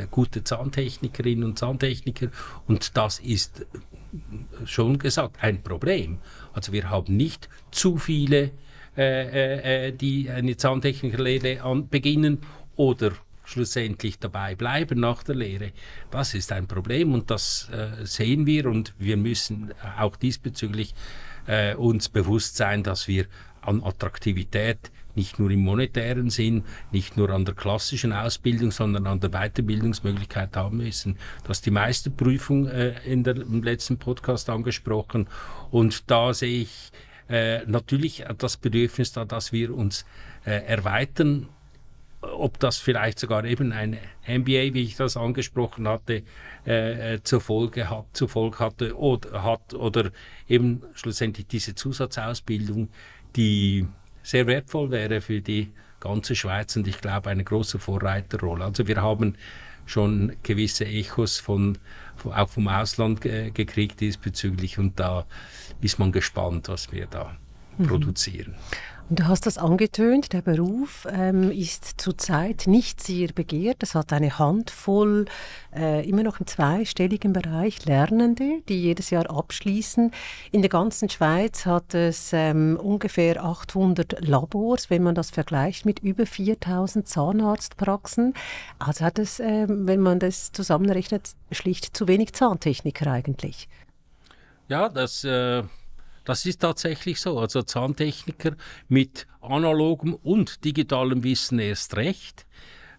gute 0.09 0.43
Zahntechnikerinnen 0.43 1.43
und 1.43 1.59
Zahntechniker 1.59 2.29
und 2.65 2.97
das 2.97 3.19
ist 3.19 3.67
schon 4.65 4.97
gesagt 4.97 5.37
ein 5.41 5.61
Problem. 5.61 6.17
Also 6.53 6.71
wir 6.71 6.89
haben 6.89 7.15
nicht 7.15 7.49
zu 7.69 7.97
viele, 7.97 8.49
die 8.97 10.27
eine 10.33 10.57
Zahntechnikerlehre 10.57 11.83
beginnen 11.87 12.39
oder 12.75 13.11
schlussendlich 13.45 14.19
dabei 14.19 14.55
bleiben 14.55 14.99
nach 14.99 15.23
der 15.23 15.35
Lehre. 15.35 15.71
Das 16.11 16.33
ist 16.33 16.51
ein 16.51 16.67
Problem 16.67 17.13
und 17.13 17.31
das 17.31 17.69
äh, 17.71 18.05
sehen 18.05 18.45
wir 18.45 18.67
und 18.67 18.93
wir 18.97 19.17
müssen 19.17 19.73
auch 19.97 20.15
diesbezüglich 20.15 20.93
äh, 21.47 21.75
uns 21.75 22.09
bewusst 22.09 22.57
sein, 22.57 22.83
dass 22.83 23.07
wir 23.07 23.25
an 23.61 23.83
Attraktivität 23.83 24.91
nicht 25.15 25.39
nur 25.39 25.49
im 25.49 25.61
monetären 25.61 26.29
Sinn, 26.29 26.63
nicht 26.91 27.17
nur 27.17 27.29
an 27.29 27.45
der 27.45 27.55
klassischen 27.55 28.11
Ausbildung, 28.13 28.71
sondern 28.71 29.07
an 29.07 29.19
der 29.19 29.29
Weiterbildungsmöglichkeit 29.29 30.55
haben 30.55 30.77
müssen. 30.77 31.17
Du 31.43 31.49
hast 31.49 31.65
die 31.65 31.71
Meisterprüfung 31.71 32.67
äh, 32.67 32.93
in 33.05 33.23
der, 33.23 33.37
im 33.37 33.63
letzten 33.63 33.97
Podcast 33.97 34.49
angesprochen 34.49 35.27
und 35.71 36.09
da 36.11 36.33
sehe 36.33 36.63
ich 36.63 36.91
äh, 37.29 37.65
natürlich 37.65 38.25
das 38.37 38.57
Bedürfnis 38.57 39.13
da, 39.13 39.25
dass 39.25 39.51
wir 39.51 39.73
uns 39.73 40.05
äh, 40.45 40.63
erweitern 40.65 41.47
ob 42.33 42.59
das 42.59 42.77
vielleicht 42.77 43.19
sogar 43.19 43.45
eben 43.45 43.71
ein 43.71 43.97
MBA, 44.27 44.73
wie 44.73 44.83
ich 44.83 44.95
das 44.95 45.17
angesprochen 45.17 45.87
hatte, 45.87 46.23
äh, 46.65 47.15
äh, 47.15 47.23
zur 47.23 47.41
Folge 47.41 47.89
hat, 47.89 48.05
zur 48.13 48.29
Folge 48.29 48.59
hatte 48.59 48.97
oder 48.97 49.43
hat 49.43 49.73
oder 49.73 50.11
eben 50.47 50.81
schlussendlich 50.93 51.47
diese 51.47 51.75
Zusatzausbildung, 51.75 52.89
die 53.35 53.87
sehr 54.23 54.47
wertvoll 54.47 54.91
wäre 54.91 55.21
für 55.21 55.41
die 55.41 55.71
ganze 55.99 56.35
Schweiz 56.35 56.75
und 56.75 56.87
ich 56.87 56.99
glaube 56.99 57.29
eine 57.29 57.43
große 57.43 57.79
Vorreiterrolle. 57.79 58.65
Also 58.65 58.87
wir 58.87 59.01
haben 59.01 59.35
schon 59.85 60.35
gewisse 60.43 60.85
Echos 60.85 61.39
von, 61.39 61.77
von 62.15 62.33
auch 62.33 62.49
vom 62.49 62.67
Ausland 62.67 63.25
äh, 63.25 63.51
gekriegt 63.51 64.01
diesbezüglich 64.01 64.79
und 64.79 64.99
da 64.99 65.25
ist 65.81 65.99
man 65.99 66.11
gespannt, 66.11 66.69
was 66.69 66.91
wir 66.91 67.07
da 67.07 67.37
mhm. 67.77 67.87
produzieren. 67.87 68.55
Und 69.07 69.19
du 69.19 69.27
hast 69.27 69.45
das 69.45 69.59
angetönt, 69.59 70.33
der 70.33 70.41
Beruf 70.41 71.07
ähm, 71.11 71.51
ist 71.51 72.01
zurzeit 72.01 72.63
nicht 72.65 73.03
sehr 73.03 73.27
begehrt. 73.27 73.83
Es 73.83 73.93
hat 73.93 74.11
eine 74.11 74.39
Handvoll, 74.39 75.25
äh, 75.75 76.09
immer 76.09 76.23
noch 76.23 76.39
im 76.39 76.47
zweistelligen 76.47 77.31
Bereich 77.31 77.85
Lernende, 77.85 78.63
die 78.67 78.81
jedes 78.81 79.11
Jahr 79.11 79.29
abschließen. 79.29 80.11
In 80.51 80.61
der 80.63 80.69
ganzen 80.69 81.07
Schweiz 81.09 81.67
hat 81.67 81.93
es 81.93 82.33
ähm, 82.33 82.79
ungefähr 82.81 83.43
800 83.43 84.25
Labors, 84.25 84.89
wenn 84.89 85.03
man 85.03 85.13
das 85.13 85.29
vergleicht 85.29 85.85
mit 85.85 85.99
über 85.99 86.25
4000 86.25 87.07
Zahnarztpraxen. 87.07 88.33
Also 88.79 89.05
hat 89.05 89.19
es, 89.19 89.39
äh, 89.39 89.67
wenn 89.69 89.99
man 89.99 90.17
das 90.17 90.51
zusammenrechnet, 90.51 91.35
schlicht 91.51 91.95
zu 91.95 92.07
wenig 92.07 92.33
Zahntechniker 92.33 93.05
eigentlich. 93.11 93.69
Ja, 94.67 94.89
das... 94.89 95.23
Äh 95.23 95.61
das 96.25 96.45
ist 96.45 96.61
tatsächlich 96.61 97.21
so. 97.21 97.39
Also 97.39 97.61
Zahntechniker 97.61 98.55
mit 98.89 99.27
analogem 99.41 100.13
und 100.13 100.65
digitalem 100.65 101.23
Wissen 101.23 101.59
erst 101.59 101.95
recht. 101.95 102.45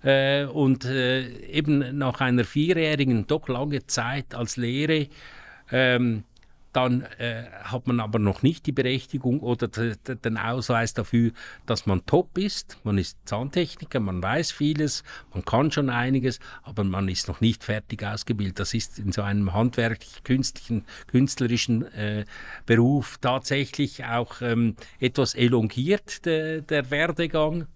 Äh, 0.02 0.44
und 0.44 0.84
äh, 0.84 1.28
eben 1.48 1.98
nach 1.98 2.20
einer 2.20 2.44
vierjährigen, 2.44 3.26
doch 3.26 3.48
lange 3.48 3.86
Zeit 3.86 4.34
als 4.34 4.56
Lehre 4.56 5.08
ähm, 5.70 6.24
dann 6.76 7.06
äh, 7.16 7.44
hat 7.62 7.86
man 7.86 8.00
aber 8.00 8.18
noch 8.18 8.42
nicht 8.42 8.66
die 8.66 8.72
Berechtigung 8.72 9.40
oder 9.40 9.66
den 9.68 10.36
Ausweis 10.36 10.92
dafür, 10.92 11.30
dass 11.64 11.86
man 11.86 12.04
top 12.04 12.36
ist. 12.36 12.76
Man 12.84 12.98
ist 12.98 13.16
Zahntechniker, 13.24 13.98
man 13.98 14.22
weiß 14.22 14.52
vieles, 14.52 15.02
man 15.32 15.42
kann 15.46 15.72
schon 15.72 15.88
einiges, 15.88 16.38
aber 16.64 16.84
man 16.84 17.08
ist 17.08 17.28
noch 17.28 17.40
nicht 17.40 17.64
fertig 17.64 18.04
ausgebildet. 18.04 18.58
Das 18.58 18.74
ist 18.74 18.98
in 18.98 19.10
so 19.10 19.22
einem 19.22 19.54
handwerklich-künstlichen, 19.54 20.84
künstlerischen 21.06 21.90
äh, 21.94 22.26
Beruf 22.66 23.16
tatsächlich 23.22 24.04
auch 24.04 24.42
ähm, 24.42 24.76
etwas 25.00 25.34
elongiert, 25.34 26.26
de, 26.26 26.60
der 26.60 26.90
Werdegang. 26.90 27.68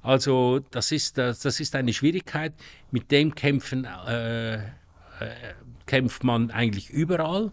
Also 0.00 0.60
das 0.70 0.90
ist, 0.90 1.18
das, 1.18 1.40
das 1.40 1.60
ist 1.60 1.74
eine 1.76 1.92
Schwierigkeit, 1.92 2.54
mit 2.90 3.10
dem 3.10 3.34
kämpfen, 3.34 3.84
äh, 3.84 4.54
äh 4.54 4.60
kämpft 5.84 6.24
man 6.24 6.50
eigentlich 6.50 6.88
überall. 6.88 7.52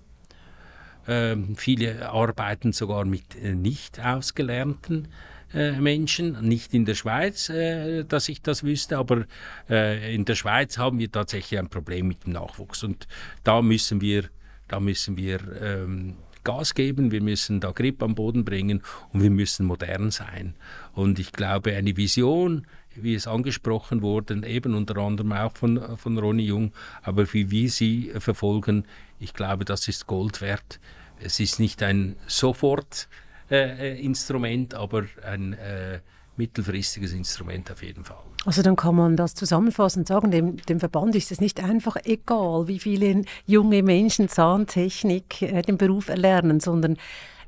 Ähm, 1.10 1.56
viele 1.56 2.08
arbeiten 2.10 2.72
sogar 2.72 3.04
mit 3.04 3.36
äh, 3.36 3.56
nicht 3.56 4.00
ausgelernten 4.00 5.08
äh, 5.56 5.72
Menschen, 5.72 6.40
nicht 6.48 6.76
in 6.76 6.86
der 6.86 6.94
Schweiz, 6.94 7.50
äh, 7.50 8.04
dass 8.04 8.30
ich 8.30 8.44
das 8.44 8.64
wüsste, 8.64 9.00
aber 9.00 9.26
äh, 9.68 10.14
in 10.14 10.24
der 10.26 10.36
Schweiz 10.36 10.78
haben 10.78 11.00
wir 11.00 11.12
tatsächlich 11.12 11.60
ein 11.60 11.68
Problem 11.68 12.08
mit 12.08 12.26
dem 12.26 12.34
Nachwuchs 12.34 12.84
und 12.84 13.08
da 13.44 13.64
müssen 13.64 14.02
wir, 14.02 14.26
da 14.68 14.80
müssen 14.80 15.18
wir 15.18 15.40
ähm, 15.60 16.18
Gas 16.44 16.76
geben, 16.76 17.12
wir 17.12 17.24
müssen 17.24 17.60
da 17.60 17.72
Grip 17.72 18.04
am 18.04 18.14
Boden 18.14 18.46
bringen 18.46 18.84
und 19.12 19.24
wir 19.24 19.32
müssen 19.32 19.66
modern 19.66 20.12
sein. 20.12 20.54
Und 20.94 21.18
ich 21.18 21.32
glaube, 21.32 21.74
eine 21.74 21.98
Vision, 21.98 22.68
wie 22.96 23.16
es 23.16 23.26
angesprochen 23.26 24.04
wurde, 24.04 24.46
eben 24.48 24.76
unter 24.76 24.98
anderem 24.98 25.34
auch 25.34 25.58
von, 25.58 25.98
von 25.98 26.18
Ronny 26.20 26.44
Jung, 26.44 26.74
aber 27.02 27.34
wie 27.34 27.50
wir 27.50 27.70
sie 27.72 28.12
verfolgen, 28.20 28.86
ich 29.20 29.34
glaube, 29.34 29.66
das 29.66 29.88
ist 29.88 30.06
Gold 30.06 30.42
wert. 30.42 30.80
Es 31.22 31.40
ist 31.40 31.60
nicht 31.60 31.84
ein 31.84 32.16
Sofort-Instrument, 32.28 34.74
äh, 34.74 34.76
aber 34.76 35.04
ein 35.24 35.54
äh, 35.54 36.00
mittelfristiges 36.38 37.14
Instrument 37.14 37.72
auf 37.72 37.84
jeden 37.84 38.04
Fall. 38.04 38.18
Also 38.46 38.62
dann 38.62 38.78
kann 38.78 38.96
man 38.96 39.18
das 39.18 39.36
zusammenfassend 39.36 40.08
sagen, 40.08 40.32
dem, 40.32 40.56
dem 40.58 40.80
Verband 40.80 41.14
ist 41.16 41.32
es 41.32 41.42
nicht 41.42 41.62
einfach 41.62 41.98
egal, 42.06 42.68
wie 42.68 42.80
viele 42.80 43.24
junge 43.46 43.84
Menschen 43.84 44.30
Zahntechnik, 44.30 45.42
äh, 45.42 45.62
den 45.62 45.78
Beruf 45.78 46.08
erlernen, 46.08 46.62
sondern 46.62 46.96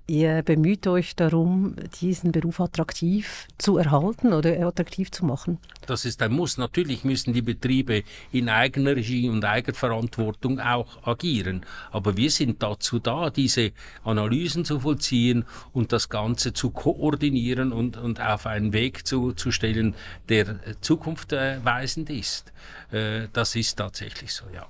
Ihr 0.07 0.41
bemüht 0.43 0.87
euch 0.87 1.15
darum, 1.15 1.75
diesen 2.01 2.31
Beruf 2.31 2.59
attraktiv 2.59 3.47
zu 3.57 3.77
erhalten 3.77 4.33
oder 4.33 4.67
attraktiv 4.67 5.09
zu 5.11 5.25
machen? 5.25 5.57
Das 5.85 6.05
ist 6.05 6.21
ein 6.21 6.33
Muss. 6.33 6.57
Natürlich 6.57 7.03
müssen 7.03 7.33
die 7.33 7.41
Betriebe 7.41 8.03
in 8.31 8.49
eigener 8.49 8.95
Regie 8.95 9.29
und 9.29 9.45
Eigenverantwortung 9.45 10.59
auch 10.59 11.07
agieren. 11.07 11.65
Aber 11.91 12.17
wir 12.17 12.29
sind 12.29 12.61
dazu 12.61 12.99
da, 12.99 13.29
diese 13.29 13.71
Analysen 14.03 14.65
zu 14.65 14.81
vollziehen 14.81 15.45
und 15.71 15.93
das 15.93 16.09
Ganze 16.09 16.51
zu 16.51 16.71
koordinieren 16.71 17.71
und, 17.71 17.95
und 17.95 18.19
auf 18.19 18.47
einen 18.47 18.73
Weg 18.73 19.07
zu, 19.07 19.31
zu 19.33 19.51
stellen, 19.51 19.95
der 20.29 20.59
zukunftweisend 20.81 22.09
ist. 22.09 22.51
Äh, 22.91 23.27
das 23.31 23.55
ist 23.55 23.77
tatsächlich 23.77 24.33
so, 24.33 24.45
ja. 24.53 24.67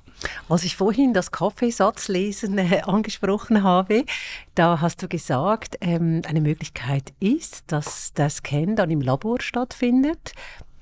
Als 0.49 0.63
ich 0.63 0.75
vorhin 0.75 1.13
das 1.13 1.31
Kaffeesatzlesen 1.31 2.57
äh, 2.59 2.81
angesprochen 2.85 3.63
habe, 3.63 4.05
da 4.53 4.81
hast 4.81 5.01
du 5.01 5.07
gesagt, 5.07 5.30
ähm, 5.31 6.21
eine 6.27 6.41
Möglichkeit 6.41 7.13
ist, 7.19 7.71
dass 7.71 8.13
das 8.13 8.37
Scan 8.37 8.75
dann 8.75 8.91
im 8.91 9.01
Labor 9.01 9.41
stattfindet. 9.41 10.33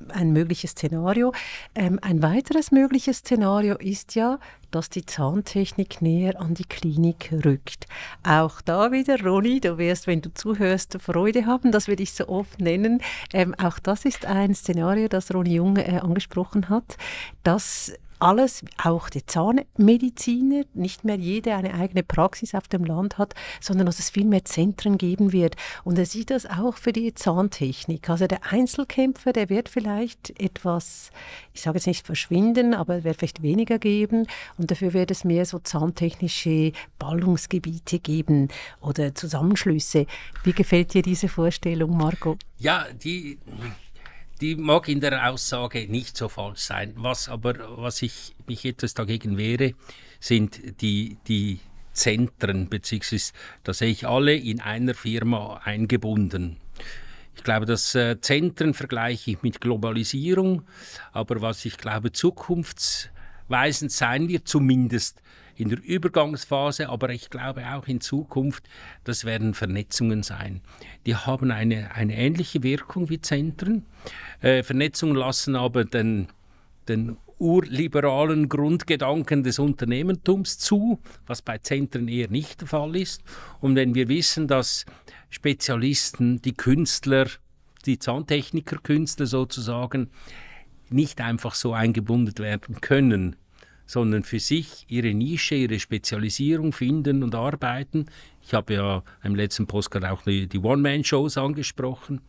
Ein 0.07 0.31
mögliches 0.31 0.71
Szenario. 0.71 1.33
Ähm, 1.75 1.99
ein 2.01 2.23
weiteres 2.23 2.71
mögliches 2.71 3.17
Szenario 3.17 3.77
ist 3.77 4.15
ja, 4.15 4.39
dass 4.71 4.89
die 4.89 5.05
Zahntechnik 5.05 6.01
näher 6.01 6.39
an 6.39 6.53
die 6.53 6.63
Klinik 6.63 7.31
rückt. 7.45 7.85
Auch 8.23 8.61
da 8.61 8.91
wieder, 8.91 9.21
Ronny, 9.21 9.59
du 9.59 9.77
wirst, 9.77 10.07
wenn 10.07 10.21
du 10.21 10.33
zuhörst, 10.33 10.97
Freude 11.01 11.45
haben, 11.45 11.71
das 11.71 11.87
würde 11.87 12.03
ich 12.03 12.13
so 12.13 12.27
oft 12.27 12.59
nennen. 12.59 13.01
Ähm, 13.33 13.53
auch 13.55 13.77
das 13.77 14.05
ist 14.05 14.25
ein 14.25 14.55
Szenario, 14.55 15.09
das 15.09 15.33
Ronny 15.33 15.55
Jung 15.55 15.77
äh, 15.77 15.99
angesprochen 16.01 16.69
hat, 16.69 16.97
dass 17.43 17.93
alles, 18.19 18.63
auch 18.81 19.09
die 19.09 19.25
Zahnmediziner, 19.25 20.63
nicht 20.73 21.03
mehr 21.03 21.15
jede 21.15 21.55
eine 21.55 21.73
eigene 21.73 22.03
Praxis 22.03 22.53
auf 22.53 22.67
dem 22.67 22.83
Land 22.83 23.17
hat, 23.17 23.33
sondern 23.61 23.85
dass 23.85 23.99
es 23.99 24.09
viel 24.09 24.25
mehr 24.25 24.45
Zentren 24.45 24.97
geben 24.97 25.31
wird. 25.31 25.55
Und 25.83 25.97
er 25.97 26.05
sieht 26.05 26.29
das 26.29 26.45
auch 26.45 26.75
für 26.75 26.91
die 26.91 27.13
Zahntechnik. 27.13 28.09
Also 28.09 28.27
der 28.27 28.51
Einzelkämpfer, 28.51 29.33
der 29.33 29.49
wird 29.49 29.69
vielleicht 29.69 30.39
etwas, 30.39 31.11
ich 31.53 31.61
sage 31.61 31.77
jetzt 31.77 31.87
nicht 31.87 32.05
verschwinden, 32.05 32.73
aber 32.73 32.95
er 32.95 33.03
wird 33.03 33.17
vielleicht 33.17 33.41
weniger 33.41 33.79
geben 33.79 34.27
und 34.57 34.71
dafür 34.71 34.93
wird 34.93 35.11
es 35.11 35.23
mehr 35.23 35.45
so 35.45 35.59
zahntechnische 35.59 36.73
Ballungsgebiete 36.97 37.99
geben 37.99 38.49
oder 38.81 39.15
Zusammenschlüsse. 39.15 40.05
Wie 40.43 40.53
gefällt 40.53 40.93
dir 40.93 41.01
diese 41.01 41.27
Vorstellung, 41.27 41.95
Marco? 41.97 42.37
Ja, 42.57 42.85
die 42.93 43.39
die 44.41 44.55
mag 44.55 44.87
in 44.87 45.01
der 45.01 45.29
Aussage 45.29 45.87
nicht 45.87 46.15
so 46.15 46.29
falsch 46.29 46.59
sein. 46.59 46.93
Was 46.95 47.29
aber, 47.29 47.77
was 47.77 48.01
ich 48.01 48.35
mich 48.47 48.65
etwas 48.65 48.93
dagegen 48.93 49.37
wehre, 49.37 49.73
sind 50.19 50.81
die, 50.81 51.17
die 51.27 51.59
Zentren, 51.93 52.69
beziehungsweise 52.69 53.33
da 53.63 53.73
sehe 53.73 53.89
ich 53.89 54.07
alle 54.07 54.35
in 54.35 54.61
einer 54.61 54.93
Firma 54.93 55.61
eingebunden. 55.63 56.57
Ich 57.35 57.43
glaube, 57.43 57.65
das 57.65 57.95
äh, 57.95 58.19
Zentren 58.21 58.73
vergleiche 58.73 59.31
ich 59.31 59.43
mit 59.43 59.61
Globalisierung, 59.61 60.63
aber 61.11 61.41
was 61.41 61.63
ich 61.65 61.77
glaube 61.77 62.11
zukunftsweisend 62.11 63.91
sein 63.91 64.27
wird, 64.27 64.47
zumindest 64.47 65.21
in 65.59 65.69
der 65.69 65.83
Übergangsphase, 65.83 66.89
aber 66.89 67.09
ich 67.09 67.29
glaube 67.29 67.65
auch 67.67 67.87
in 67.87 67.99
Zukunft, 67.99 68.63
das 69.03 69.25
werden 69.25 69.53
Vernetzungen 69.53 70.23
sein. 70.23 70.61
Die 71.05 71.15
haben 71.15 71.51
eine, 71.51 71.93
eine 71.93 72.15
ähnliche 72.15 72.63
Wirkung 72.63 73.09
wie 73.09 73.19
Zentren. 73.19 73.85
Äh, 74.41 74.63
Vernetzungen 74.63 75.15
lassen 75.15 75.57
aber 75.57 75.83
den, 75.83 76.27
den 76.87 77.17
urliberalen 77.39 78.47
Grundgedanken 78.47 79.43
des 79.43 79.59
Unternehmertums 79.59 80.59
zu, 80.59 80.99
was 81.27 81.41
bei 81.41 81.57
Zentren 81.57 82.07
eher 82.07 82.29
nicht 82.29 82.61
der 82.61 82.67
Fall 82.69 82.95
ist. 82.95 83.21
Und 83.59 83.75
wenn 83.75 83.95
wir 83.95 84.07
wissen, 84.07 84.47
dass 84.47 84.85
Spezialisten, 85.29 86.41
die 86.41 86.53
Künstler, 86.53 87.27
die 87.85 87.99
Zahntechniker-Künstler 87.99 89.25
sozusagen, 89.25 90.09
nicht 90.89 91.19
einfach 91.21 91.53
so 91.53 91.73
eingebunden 91.73 92.37
werden 92.39 92.79
können 92.81 93.35
sondern 93.89 94.21
für 94.21 94.39
sich 94.39 94.85
ihre 94.87 95.15
Nische, 95.15 95.55
ihre 95.55 95.79
Spezialisierung 95.79 96.73
finden 96.73 97.23
und 97.23 97.33
arbeiten. 97.33 98.05
Ich 98.43 98.53
habe 98.53 98.75
ja 98.75 99.03
im 99.23 99.33
letzten 99.33 99.65
Postcard 99.65 100.05
auch 100.05 100.21
die, 100.21 100.45
die 100.45 100.59
One-Man-Shows 100.59 101.39
angesprochen. 101.39 102.21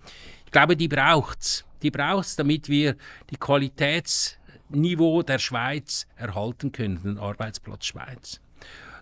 Ich 0.47 0.53
glaube, 0.53 0.75
die 0.75 0.89
braucht's. 0.89 1.67
Die 1.83 1.91
braucht's, 1.91 2.35
damit 2.37 2.71
wir 2.71 2.97
die 3.29 3.37
Qualitätsniveau 3.37 5.23
der 5.23 5.39
Schweiz 5.39 6.07
erhalten 6.17 6.73
können, 6.73 7.03
den 7.03 7.19
Arbeitsplatz 7.19 7.85
Schweiz. 7.85 8.41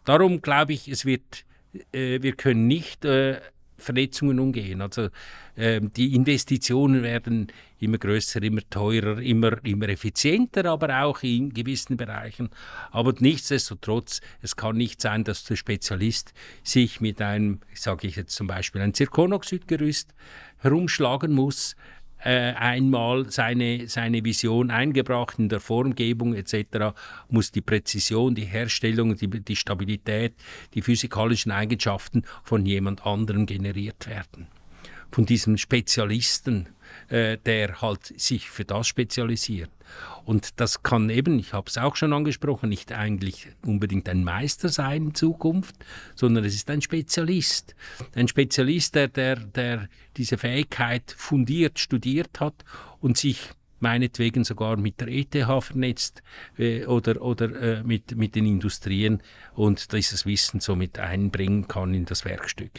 Darum 0.04 0.42
glaube 0.42 0.72
ich, 0.72 0.88
es 0.88 1.04
wird, 1.04 1.44
äh, 1.92 2.20
wir 2.20 2.32
können 2.32 2.66
nicht 2.66 3.04
äh, 3.04 3.40
Vernetzungen 3.78 4.38
umgehen. 4.38 4.82
Also 4.82 5.08
äh, 5.54 5.80
die 5.80 6.14
Investitionen 6.14 7.02
werden 7.02 7.46
immer 7.78 7.98
größer, 7.98 8.42
immer 8.42 8.60
teurer, 8.68 9.20
immer, 9.20 9.64
immer 9.64 9.88
effizienter, 9.88 10.66
aber 10.66 11.04
auch 11.04 11.22
in 11.22 11.54
gewissen 11.54 11.96
Bereichen. 11.96 12.50
Aber 12.90 13.14
nichtsdestotrotz, 13.18 14.20
es 14.42 14.56
kann 14.56 14.76
nicht 14.76 15.00
sein, 15.00 15.24
dass 15.24 15.44
der 15.44 15.56
Spezialist 15.56 16.32
sich 16.62 17.00
mit 17.00 17.22
einem, 17.22 17.60
sage 17.74 18.08
ich 18.08 18.16
jetzt 18.16 18.34
zum 18.34 18.48
Beispiel, 18.48 18.82
ein 18.82 18.94
Zirkonoxidgerüst 18.94 20.12
herumschlagen 20.58 21.32
muss, 21.32 21.76
äh, 22.24 22.52
einmal 22.54 23.30
seine, 23.30 23.88
seine 23.88 24.24
Vision 24.24 24.70
eingebracht 24.70 25.38
in 25.38 25.48
der 25.48 25.60
Formgebung 25.60 26.34
etc., 26.34 26.94
muss 27.28 27.52
die 27.52 27.60
Präzision, 27.60 28.34
die 28.34 28.44
Herstellung, 28.44 29.16
die, 29.16 29.28
die 29.28 29.56
Stabilität, 29.56 30.34
die 30.74 30.82
physikalischen 30.82 31.52
Eigenschaften 31.52 32.24
von 32.42 32.66
jemand 32.66 33.06
anderem 33.06 33.46
generiert 33.46 34.08
werden. 34.08 34.48
Von 35.10 35.26
diesem 35.26 35.56
Spezialisten, 35.56 36.68
äh, 37.08 37.38
der 37.38 37.80
halt 37.80 38.20
sich 38.20 38.50
für 38.50 38.64
das 38.64 38.86
spezialisiert. 38.86 39.70
Und 40.24 40.60
das 40.60 40.82
kann 40.82 41.08
eben, 41.08 41.38
ich 41.38 41.54
habe 41.54 41.68
es 41.68 41.78
auch 41.78 41.96
schon 41.96 42.12
angesprochen, 42.12 42.68
nicht 42.68 42.92
eigentlich 42.92 43.48
unbedingt 43.64 44.08
ein 44.08 44.24
Meister 44.24 44.68
sein 44.68 45.04
in 45.04 45.14
Zukunft, 45.14 45.74
sondern 46.14 46.44
es 46.44 46.54
ist 46.54 46.68
ein 46.70 46.82
Spezialist. 46.82 47.74
Ein 48.14 48.28
Spezialist, 48.28 48.94
der, 48.94 49.08
der, 49.08 49.36
der 49.36 49.88
diese 50.16 50.36
Fähigkeit 50.36 51.14
fundiert, 51.16 51.78
studiert 51.78 52.40
hat 52.40 52.64
und 53.00 53.16
sich 53.16 53.38
meinetwegen 53.80 54.44
sogar 54.44 54.76
mit 54.76 55.00
der 55.00 55.08
ETH 55.08 55.36
vernetzt 55.62 56.22
äh, 56.58 56.84
oder, 56.86 57.20
oder 57.22 57.78
äh, 57.78 57.82
mit, 57.82 58.16
mit 58.16 58.34
den 58.34 58.46
Industrien 58.46 59.22
und 59.54 59.92
dieses 59.92 60.26
Wissen 60.26 60.60
somit 60.60 60.98
einbringen 60.98 61.68
kann 61.68 61.94
in 61.94 62.04
das 62.04 62.24
Werkstück. 62.24 62.72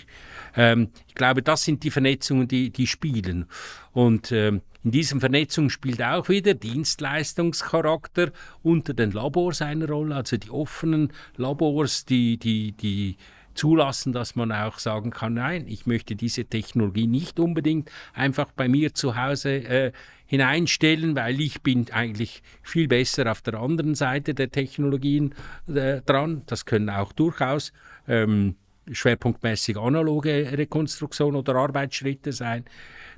Ähm, 0.55 0.89
ich 1.07 1.15
glaube, 1.15 1.41
das 1.41 1.63
sind 1.63 1.83
die 1.83 1.91
Vernetzungen, 1.91 2.47
die, 2.47 2.69
die 2.69 2.87
spielen. 2.87 3.45
Und 3.91 4.31
ähm, 4.31 4.61
in 4.83 4.91
diesen 4.91 5.19
Vernetzungen 5.19 5.69
spielt 5.69 6.01
auch 6.01 6.29
wieder 6.29 6.53
Dienstleistungscharakter 6.53 8.31
unter 8.63 8.93
den 8.93 9.11
Labors 9.11 9.61
eine 9.61 9.87
Rolle, 9.87 10.15
also 10.15 10.37
die 10.37 10.49
offenen 10.49 11.11
Labors, 11.35 12.05
die, 12.05 12.37
die, 12.37 12.71
die 12.71 13.17
zulassen, 13.55 14.13
dass 14.13 14.35
man 14.35 14.53
auch 14.53 14.79
sagen 14.79 15.11
kann, 15.11 15.33
nein, 15.33 15.65
ich 15.67 15.85
möchte 15.85 16.15
diese 16.15 16.45
Technologie 16.45 17.07
nicht 17.07 17.39
unbedingt 17.39 17.91
einfach 18.13 18.51
bei 18.53 18.69
mir 18.69 18.93
zu 18.93 19.17
Hause 19.17 19.49
äh, 19.49 19.91
hineinstellen, 20.29 21.15
weil 21.15 21.41
ich 21.41 21.63
bin 21.63 21.87
eigentlich 21.91 22.43
viel 22.61 22.87
besser 22.87 23.31
auf 23.31 23.41
der 23.41 23.55
anderen 23.55 23.95
Seite 23.95 24.35
der 24.35 24.51
Technologien 24.51 25.33
äh, 25.67 26.01
dran. 26.05 26.43
Das 26.45 26.65
können 26.65 26.91
auch 26.91 27.13
durchaus 27.13 27.73
ähm, 28.07 28.55
schwerpunktmäßig 28.91 29.75
analoge 29.75 30.51
Rekonstruktion 30.55 31.35
oder 31.35 31.55
Arbeitsschritte 31.55 32.31
sein. 32.31 32.65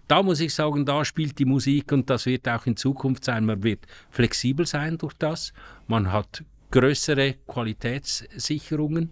Da 0.07 0.23
muss 0.23 0.39
ich 0.39 0.53
sagen, 0.53 0.85
da 0.85 1.03
spielt 1.03 1.37
die 1.37 1.45
Musik 1.45 1.91
und 1.91 2.09
das 2.09 2.25
wird 2.25 2.47
auch 2.47 2.65
in 2.65 2.77
Zukunft 2.77 3.25
sein. 3.25 3.45
Man 3.45 3.61
wird 3.61 3.85
flexibel 4.09 4.65
sein 4.65 4.97
durch 4.97 5.13
das. 5.13 5.51
Man 5.87 6.13
hat 6.13 6.45
größere 6.71 7.35
Qualitätssicherungen, 7.45 9.11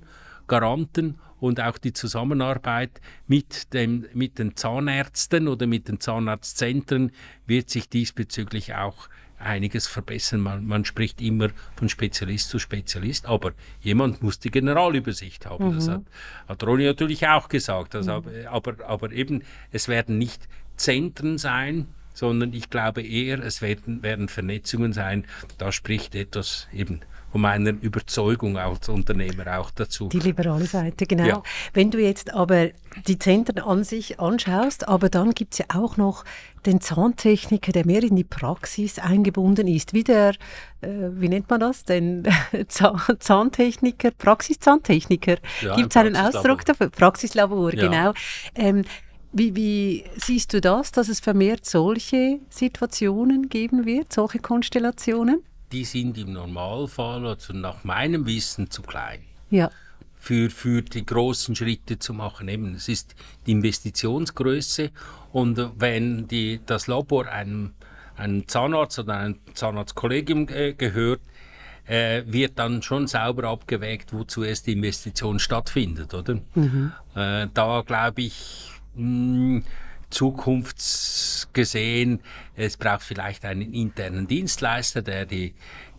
Garanten 0.50 1.18
und 1.40 1.62
auch 1.62 1.78
die 1.78 1.94
Zusammenarbeit 1.94 3.00
mit, 3.28 3.74
dem, 3.74 4.06
mit 4.14 4.38
den 4.40 4.58
Zahnärzten 4.58 5.48
oder 5.48 5.66
mit 5.66 5.88
den 5.88 6.02
Zahnarztzentren 6.02 7.12
wird 7.48 7.70
sich 7.70 7.88
diesbezüglich 7.88 8.76
auch 8.76 9.08
einiges 9.38 9.88
verbessern. 9.88 10.42
Man, 10.42 10.66
man, 10.66 10.84
spricht 10.84 11.22
immer 11.22 11.48
von 11.78 11.88
Spezialist 11.88 12.50
zu 12.50 12.60
Spezialist, 12.60 13.26
aber 13.26 13.54
jemand 13.80 14.22
muss 14.22 14.40
die 14.40 14.52
Generalübersicht 14.52 15.46
haben. 15.46 15.70
Mhm. 15.70 15.76
Das 15.76 15.88
hat, 15.88 16.02
hat 16.48 16.64
Ronny 16.64 16.84
natürlich 16.84 17.26
auch 17.26 17.48
gesagt. 17.48 17.96
Also, 17.96 18.22
mhm. 18.22 18.48
aber, 18.50 18.76
aber 18.86 19.14
eben, 19.14 19.44
es 19.72 19.88
werden 19.88 20.18
nicht 20.18 20.50
Zentren 20.76 21.38
sein, 21.38 21.88
sondern 22.14 22.52
ich 22.54 22.70
glaube 22.70 23.02
eher, 23.02 23.40
es 23.40 23.62
werden, 23.62 24.04
werden 24.04 24.28
Vernetzungen 24.28 24.92
sein. 24.92 25.26
Da 25.58 25.72
spricht 25.72 26.16
etwas 26.16 26.68
eben 26.74 27.00
von 27.32 27.42
meiner 27.42 27.72
Überzeugung 27.82 28.58
als 28.58 28.90
Unternehmer 28.90 29.60
auch 29.60 29.72
dazu. 29.72 30.10
Die 30.10 30.20
liberale 30.20 30.66
Seite, 30.66 31.06
genau. 31.06 31.26
Ja. 31.26 31.44
Wenn 31.74 31.92
du 31.92 32.00
jetzt 32.00 32.34
aber 32.34 32.70
die 33.08 33.20
Zentren 33.20 33.60
an 33.60 33.84
sich 33.84 34.20
anschaust, 34.20 34.88
aber 34.88 35.10
dann 35.10 35.32
gibt 35.32 35.54
es 35.54 35.60
ja 35.60 35.66
auch 35.74 35.98
noch 35.98 36.26
den 36.66 36.82
Zahntechniker, 36.82 37.72
der 37.72 37.86
mehr 37.86 38.04
in 38.04 38.16
die 38.16 38.24
Praxis 38.24 39.00
eingebunden 39.00 39.68
ist, 39.68 39.94
wie 39.94 40.04
der, 40.04 40.32
äh, 40.82 40.88
wie 41.12 41.30
nennt 41.30 41.50
man 41.50 41.60
das, 41.60 41.86
den 41.86 42.28
Zahntechniker, 42.68 44.12
Praxiszahntechniker. 44.12 45.38
Ja, 45.62 45.76
gibt 45.76 45.92
es 45.92 45.98
einen 45.98 46.16
Ausdruck 46.16 46.66
dafür? 46.66 46.90
Praxislabor, 46.90 47.74
ja. 47.74 47.88
genau. 47.88 48.14
Ähm, 48.56 48.84
wie, 49.32 49.56
wie, 49.56 50.06
siehst 50.18 50.54
du 50.54 50.62
das, 50.62 50.92
dass 50.92 51.08
es 51.08 51.20
vermehrt 51.20 51.66
solche 51.66 52.40
Situationen 52.50 53.48
geben 53.48 53.86
wird, 53.86 54.12
solche 54.12 54.40
Konstellationen? 54.40 55.44
Die 55.72 55.86
sind 55.86 56.18
im 56.18 56.34
Normalfall, 56.34 57.26
also 57.26 57.54
nach 57.54 57.84
meinem 57.84 58.26
Wissen, 58.26 58.70
zu 58.70 58.82
klein. 58.82 59.22
Ja. 59.50 59.70
Für, 60.18 60.50
für 60.50 60.82
die 60.82 61.06
großen 61.06 61.56
Schritte 61.56 61.98
zu 61.98 62.14
machen. 62.14 62.50
Eben, 62.50 62.76
es 62.76 62.90
ist 62.90 63.16
die 63.46 63.52
Investitionsgröße 63.54 64.92
und 65.32 65.60
wenn 65.78 66.28
die, 66.28 66.60
das 66.66 66.88
Labor 66.88 67.28
einem, 67.28 67.74
einem 68.18 68.48
Zahnarzt 68.48 69.00
oder 69.00 69.18
einem 69.18 69.40
Zahnarztkollegium 69.54 70.48
äh, 70.50 70.74
gehört, 70.74 71.22
äh, 71.88 72.24
wird 72.26 72.60
dann 72.60 72.82
schon 72.82 73.08
sauber 73.08 73.50
abgewägt, 73.50 74.14
wo 74.14 74.24
zuerst 74.24 74.68
die 74.68 74.74
Investition 74.74 75.40
stattfindet, 75.40 76.14
oder? 76.14 76.40
Mhm. 76.54 76.92
Äh, 77.16 77.48
da 77.54 77.84
glaube 77.86 78.22
ich, 78.22 78.72
mh, 78.96 79.04
hm, 79.04 79.64
zukunftsgesehen, 80.10 82.22
es 82.56 82.78
braucht 82.78 83.04
vielleicht 83.04 83.46
einen 83.46 83.74
internen 83.74 84.28
Dienstleister, 84.28 85.02
der 85.02 85.26
die 85.26 85.54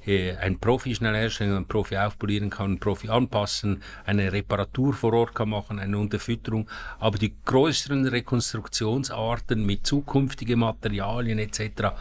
äh, 0.06 0.36
ein 0.36 0.58
Profi 0.58 0.94
schnell 0.94 1.14
herstellen, 1.14 1.56
ein 1.56 1.66
Profi 1.66 1.96
aufpolieren 1.96 2.50
kann, 2.50 2.72
ein 2.72 2.80
Profi 2.80 3.08
anpassen, 3.08 3.82
eine 4.04 4.32
Reparatur 4.32 4.94
vor 4.94 5.12
Ort 5.12 5.34
kann 5.34 5.50
machen, 5.50 5.78
eine 5.78 5.98
Unterfütterung. 5.98 6.68
Aber 6.98 7.18
die 7.18 7.34
größeren 7.44 8.06
Rekonstruktionsarten 8.06 9.64
mit 9.64 9.86
zukünftigen 9.86 10.60
Materialien 10.60 11.38
etc 11.38 11.92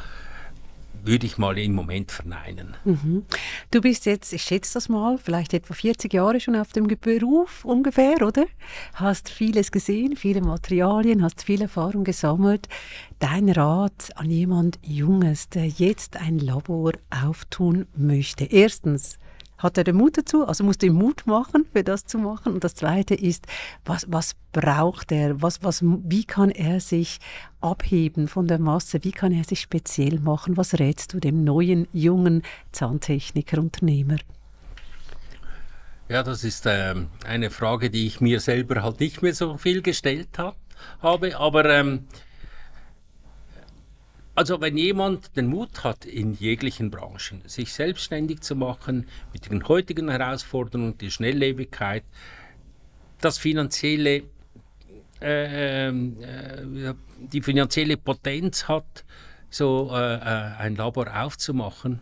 würde 1.04 1.26
ich 1.26 1.38
mal 1.38 1.58
im 1.58 1.74
Moment 1.74 2.12
verneinen. 2.12 2.76
Mhm. 2.86 3.26
Du 3.72 3.82
bist 3.82 4.06
jetzt, 4.06 4.34
ich 4.34 4.42
schätze 4.42 4.76
das 4.76 4.90
mal, 4.90 5.18
vielleicht 5.18 5.54
etwa 5.54 5.74
40 5.74 6.14
Jahre 6.14 6.40
schon 6.40 6.56
auf 6.56 6.72
dem 6.72 6.88
Beruf 6.88 7.66
ungefähr, 7.66 8.22
oder? 8.26 8.46
Hast 8.94 9.30
vieles 9.30 9.72
gesehen, 9.72 10.16
viele 10.16 10.42
Materialien, 10.42 11.24
hast 11.24 11.44
viel 11.44 11.62
Erfahrung 11.62 12.04
gesammelt. 12.04 12.68
Dein 13.20 13.50
Rat 13.50 14.10
an 14.16 14.30
jemand 14.30 14.80
Junges, 14.84 15.50
der 15.50 15.68
jetzt 15.68 16.18
ein 16.18 16.40
Labor 16.40 16.94
auftun 17.10 17.88
möchte. 17.96 18.46
Erstens, 18.46 19.20
hat 19.60 19.78
er 19.78 19.84
den 19.84 19.98
Mut 19.98 20.18
dazu? 20.18 20.48
Also 20.48 20.64
musst 20.64 20.82
du 20.82 20.92
Mut 20.92 21.28
machen, 21.28 21.66
für 21.72 21.84
das 21.84 22.06
zu 22.06 22.18
machen. 22.18 22.54
Und 22.54 22.64
das 22.64 22.76
Zweite 22.76 23.14
ist, 23.14 23.46
was, 23.86 24.08
was 24.10 24.36
braucht 24.52 25.12
er? 25.12 25.42
Was, 25.42 25.62
was, 25.62 25.84
wie 25.84 26.24
kann 26.24 26.50
er 26.50 26.80
sich 26.80 27.20
abheben 27.62 28.28
von 28.28 28.48
der 28.48 28.58
Masse? 28.58 29.04
Wie 29.04 29.12
kann 29.12 29.32
er 29.32 29.44
sich 29.44 29.60
speziell 29.60 30.20
machen? 30.20 30.58
Was 30.58 30.80
rätst 30.80 31.14
du 31.14 31.20
dem 31.20 31.44
neuen, 31.44 31.88
jungen 31.94 32.42
Zahntechniker, 32.72 33.60
Unternehmer? 33.60 34.18
Ja, 36.08 36.24
das 36.24 36.44
ist 36.44 36.66
äh, 36.66 36.96
eine 37.26 37.52
Frage, 37.52 37.92
die 37.92 38.08
ich 38.08 38.20
mir 38.20 38.40
selber 38.40 38.82
halt 38.82 39.00
nicht 39.00 39.22
mehr 39.22 39.36
so 39.36 39.58
viel 39.58 39.84
gestellt 39.84 40.30
hab, 40.40 40.56
habe. 41.02 41.38
Aber 41.38 41.66
ähm, 41.66 42.08
also 44.40 44.62
wenn 44.62 44.78
jemand 44.78 45.36
den 45.36 45.48
Mut 45.48 45.84
hat, 45.84 46.06
in 46.06 46.34
jeglichen 46.34 46.90
Branchen 46.90 47.42
sich 47.46 47.74
selbstständig 47.74 48.40
zu 48.40 48.56
machen, 48.56 49.06
mit 49.34 49.52
den 49.52 49.68
heutigen 49.68 50.08
Herausforderungen, 50.08 50.98
die 50.98 51.12
Schnelllebigkeit, 51.12 52.06
das 53.20 53.38
finanzielle, 53.38 54.24
äh, 55.22 55.90
äh, 55.90 56.94
die 57.18 57.42
finanzielle 57.42 57.98
Potenz 57.98 58.70
hat, 58.70 59.04
so 59.50 59.90
äh, 59.92 60.16
äh, 60.16 60.20
ein 60.58 60.78
Labor 60.78 61.14
aufzumachen, 61.22 62.00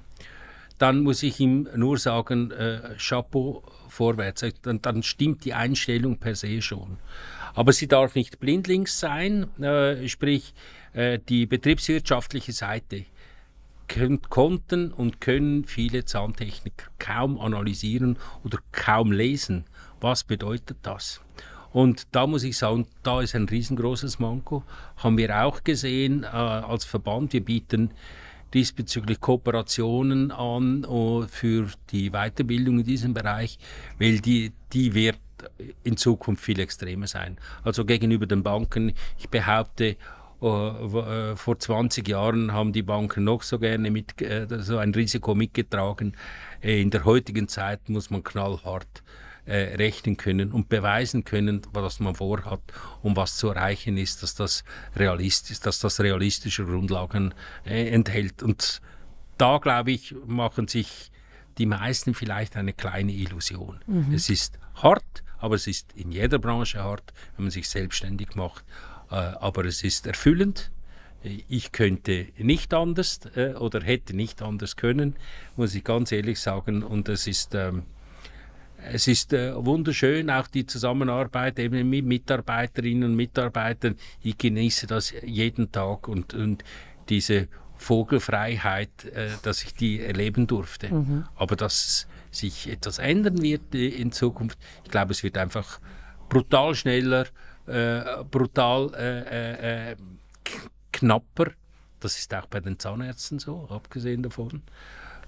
dann 0.77 1.01
muss 1.01 1.23
ich 1.23 1.39
ihm 1.39 1.67
nur 1.75 1.97
sagen, 1.97 2.51
äh, 2.51 2.97
Chapeau 2.99 3.63
vorwärts. 3.89 4.45
Dann, 4.61 4.79
dann, 4.83 5.01
stimmt 5.01 5.43
die 5.43 5.55
Einstellung 5.55 6.19
per 6.19 6.35
se 6.35 6.61
schon. 6.61 6.99
Aber 7.55 7.73
sie 7.73 7.87
darf 7.87 8.13
nicht 8.13 8.39
blindlings 8.39 8.99
sein, 8.99 9.47
äh, 9.59 10.07
sprich 10.07 10.53
äh, 10.97 11.19
die 11.29 11.45
betriebswirtschaftliche 11.45 12.51
Seite 12.51 13.05
konnten 14.29 14.91
und 14.91 15.21
können 15.21 15.63
viele 15.63 16.05
Zahntechniker 16.05 16.87
kaum 16.97 17.39
analysieren 17.39 18.17
oder 18.43 18.57
kaum 18.71 19.11
lesen. 19.11 19.65
Was 20.01 20.23
bedeutet 20.23 20.77
das? 20.81 21.21
Und 21.71 22.07
da 22.13 22.25
muss 22.25 22.43
ich 22.43 22.57
sagen, 22.57 22.87
da 23.03 23.21
ist 23.21 23.35
ein 23.35 23.45
riesengroßes 23.45 24.17
Manko. 24.17 24.63
Haben 24.97 25.17
wir 25.19 25.43
auch 25.43 25.63
gesehen 25.63 26.23
äh, 26.23 26.27
als 26.27 26.83
Verband. 26.83 27.31
Wir 27.31 27.45
bieten 27.45 27.91
diesbezüglich 28.55 29.21
Kooperationen 29.21 30.31
an 30.31 30.83
uh, 30.85 31.27
für 31.27 31.67
die 31.91 32.09
Weiterbildung 32.09 32.79
in 32.79 32.85
diesem 32.85 33.13
Bereich, 33.13 33.59
weil 33.99 34.19
die, 34.19 34.51
die 34.73 34.93
wird 34.95 35.19
in 35.83 35.97
Zukunft 35.97 36.43
viel 36.43 36.59
extremer 36.59 37.07
sein. 37.07 37.37
Also 37.63 37.85
gegenüber 37.85 38.25
den 38.25 38.43
Banken, 38.43 38.93
ich 39.19 39.29
behaupte, 39.29 39.97
vor 40.39 41.59
20 41.59 42.07
Jahren 42.07 42.53
haben 42.53 42.73
die 42.73 42.83
Banken 42.83 43.23
noch 43.23 43.41
so 43.41 43.57
gerne 43.57 43.89
mit, 43.89 44.13
uh, 44.21 44.61
so 44.61 44.77
ein 44.77 44.93
Risiko 44.93 45.33
mitgetragen. 45.33 46.15
In 46.61 46.91
der 46.91 47.05
heutigen 47.05 47.47
Zeit 47.47 47.89
muss 47.89 48.09
man 48.09 48.23
knallhart 48.23 49.03
äh, 49.47 49.75
rechnen 49.75 50.17
können 50.17 50.51
und 50.51 50.69
beweisen 50.69 51.23
können, 51.23 51.61
was 51.71 51.99
man 51.99 52.15
vorhat 52.15 52.59
und 53.01 53.15
was 53.15 53.37
zu 53.37 53.49
erreichen 53.49 53.97
ist, 53.97 54.21
dass 54.21 54.35
das 54.35 54.63
realistisch, 54.95 55.59
dass 55.61 55.79
das 55.79 55.99
realistische 56.01 56.65
Grundlagen 56.65 57.33
äh, 57.65 57.89
enthält. 57.89 58.43
Und 58.43 58.81
da, 59.37 59.57
glaube 59.57 59.91
ich, 59.91 60.13
machen 60.25 60.67
sich 60.67 61.11
die 61.57 61.65
meisten 61.65 62.13
vielleicht 62.13 62.55
eine 62.57 62.73
kleine 62.73 63.13
Illusion. 63.13 63.79
Mhm. 63.87 64.13
Es 64.13 64.29
ist 64.29 64.59
hart, 64.75 65.23
aber 65.39 65.55
es 65.55 65.65
ist 65.65 65.93
in 65.93 66.11
jeder 66.11 66.39
Branche 66.39 66.83
hart, 66.83 67.13
wenn 67.35 67.45
man 67.45 67.51
sich 67.51 67.69
selbstständig 67.69 68.35
macht. 68.35 68.65
Äh, 69.11 69.15
aber 69.15 69.65
es 69.65 69.83
ist 69.83 70.07
erfüllend. 70.07 70.71
Ich 71.23 71.71
könnte 71.71 72.27
nicht 72.37 72.73
anders 72.73 73.19
äh, 73.35 73.53
oder 73.53 73.81
hätte 73.81 74.15
nicht 74.15 74.41
anders 74.41 74.75
können, 74.75 75.15
muss 75.55 75.75
ich 75.75 75.83
ganz 75.83 76.11
ehrlich 76.11 76.39
sagen. 76.39 76.83
Und 76.83 77.09
es 77.09 77.27
ist 77.27 77.55
ähm, 77.55 77.83
es 78.91 79.07
ist 79.07 79.33
äh, 79.33 79.53
wunderschön, 79.55 80.29
auch 80.29 80.47
die 80.47 80.65
Zusammenarbeit 80.65 81.59
eben 81.59 81.89
mit 81.89 82.05
Mitarbeiterinnen 82.05 83.11
und 83.11 83.15
Mitarbeitern. 83.15 83.95
Ich 84.21 84.37
genieße 84.37 84.87
das 84.87 85.13
jeden 85.25 85.71
Tag 85.71 86.07
und, 86.07 86.33
und 86.33 86.63
diese 87.09 87.47
Vogelfreiheit, 87.77 89.05
äh, 89.05 89.29
dass 89.41 89.63
ich 89.63 89.73
die 89.73 90.01
erleben 90.01 90.47
durfte. 90.47 90.93
Mhm. 90.93 91.25
Aber 91.35 91.55
dass 91.55 92.07
sich 92.31 92.69
etwas 92.69 92.99
ändern 92.99 93.41
wird 93.41 93.73
äh, 93.73 93.87
in 93.87 94.11
Zukunft, 94.11 94.59
ich 94.83 94.91
glaube, 94.91 95.11
es 95.11 95.23
wird 95.23 95.37
einfach 95.37 95.79
brutal 96.29 96.75
schneller, 96.75 97.25
äh, 97.67 98.23
brutal 98.29 98.91
äh, 98.95 99.91
äh, 99.91 99.95
knapper. 100.91 101.51
Das 101.99 102.17
ist 102.17 102.33
auch 102.33 102.45
bei 102.47 102.59
den 102.59 102.79
Zahnärzten 102.79 103.39
so, 103.39 103.67
abgesehen 103.69 104.23
davon. 104.23 104.61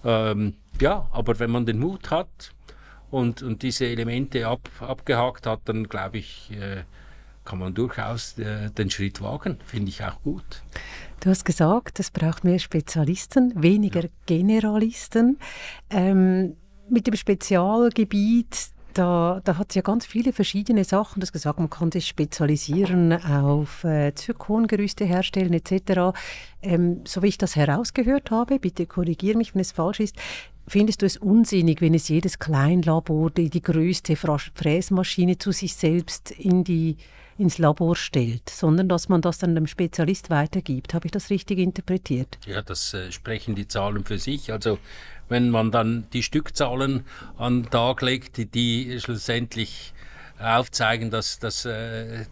Ähm, 0.03 0.55
ja, 0.79 1.07
aber 1.11 1.39
wenn 1.39 1.51
man 1.51 1.65
den 1.65 1.79
Mut 1.79 2.09
hat, 2.11 2.53
und, 3.11 3.41
und 3.41 3.63
diese 3.63 3.85
Elemente 3.85 4.47
ab, 4.47 4.69
abgehakt 4.79 5.45
hat, 5.45 5.61
dann 5.65 5.85
glaube 5.85 6.19
ich, 6.19 6.51
äh, 6.51 6.83
kann 7.43 7.59
man 7.59 7.73
durchaus 7.73 8.37
äh, 8.37 8.69
den 8.69 8.89
Schritt 8.89 9.21
wagen. 9.21 9.57
Finde 9.65 9.89
ich 9.89 10.03
auch 10.03 10.21
gut. 10.21 10.61
Du 11.19 11.29
hast 11.29 11.43
gesagt, 11.43 11.99
es 11.99 12.11
braucht 12.11 12.43
mehr 12.43 12.59
Spezialisten, 12.59 13.53
weniger 13.61 14.03
ja. 14.03 14.09
Generalisten. 14.25 15.39
Ähm, 15.89 16.55
mit 16.89 17.07
dem 17.07 17.15
Spezialgebiet 17.15 18.69
da, 18.93 19.41
da 19.43 19.57
hat 19.57 19.69
es 19.69 19.75
ja 19.75 19.81
ganz 19.81 20.05
viele 20.05 20.33
verschiedene 20.33 20.83
Sachen. 20.83 21.19
Du 21.19 21.25
hast 21.25 21.33
gesagt, 21.33 21.59
man 21.59 21.69
kann 21.69 21.91
sich 21.91 22.07
spezialisieren 22.07 23.13
auf 23.13 23.83
äh, 23.83 24.13
Zirkongerüste 24.13 25.05
herstellen 25.05 25.53
etc. 25.53 26.17
Ähm, 26.61 27.01
so 27.05 27.21
wie 27.21 27.27
ich 27.27 27.37
das 27.37 27.55
herausgehört 27.55 28.31
habe, 28.31 28.59
bitte 28.59 28.85
korrigiere 28.85 29.37
mich, 29.37 29.53
wenn 29.55 29.61
es 29.61 29.71
falsch 29.71 29.99
ist, 29.99 30.15
Findest 30.69 31.01
du 31.01 31.07
es 31.07 31.17
unsinnig, 31.17 31.81
wenn 31.81 31.95
es 31.95 32.09
jedes 32.09 32.37
Kleinlabor 32.37 33.31
die, 33.31 33.49
die 33.49 33.61
größte 33.61 34.15
Fräsmaschine 34.15 35.39
zu 35.39 35.51
sich 35.51 35.73
selbst 35.73 36.29
in 36.29 36.63
die, 36.63 36.97
ins 37.39 37.57
Labor 37.57 37.95
stellt, 37.95 38.49
sondern 38.49 38.89
dass 38.89 39.09
man 39.09 39.21
das 39.21 39.37
dann 39.37 39.55
dem 39.55 39.67
Spezialist 39.67 40.29
weitergibt? 40.29 40.93
Habe 40.93 41.07
ich 41.07 41.11
das 41.11 41.29
richtig 41.29 41.59
interpretiert? 41.59 42.37
Ja, 42.45 42.61
das 42.61 42.93
äh, 42.93 43.11
sprechen 43.11 43.55
die 43.55 43.67
Zahlen 43.67 44.03
für 44.03 44.19
sich. 44.19 44.51
Also 44.51 44.77
wenn 45.29 45.49
man 45.49 45.71
dann 45.71 46.07
die 46.13 46.23
Stückzahlen 46.23 47.05
an 47.37 47.63
den 47.63 47.71
Tag 47.71 48.01
legt, 48.01 48.53
die 48.53 48.99
schlussendlich 48.99 49.93
aufzeigen, 50.39 51.11
dass, 51.11 51.39
dass 51.39 51.65
äh, 51.65 52.25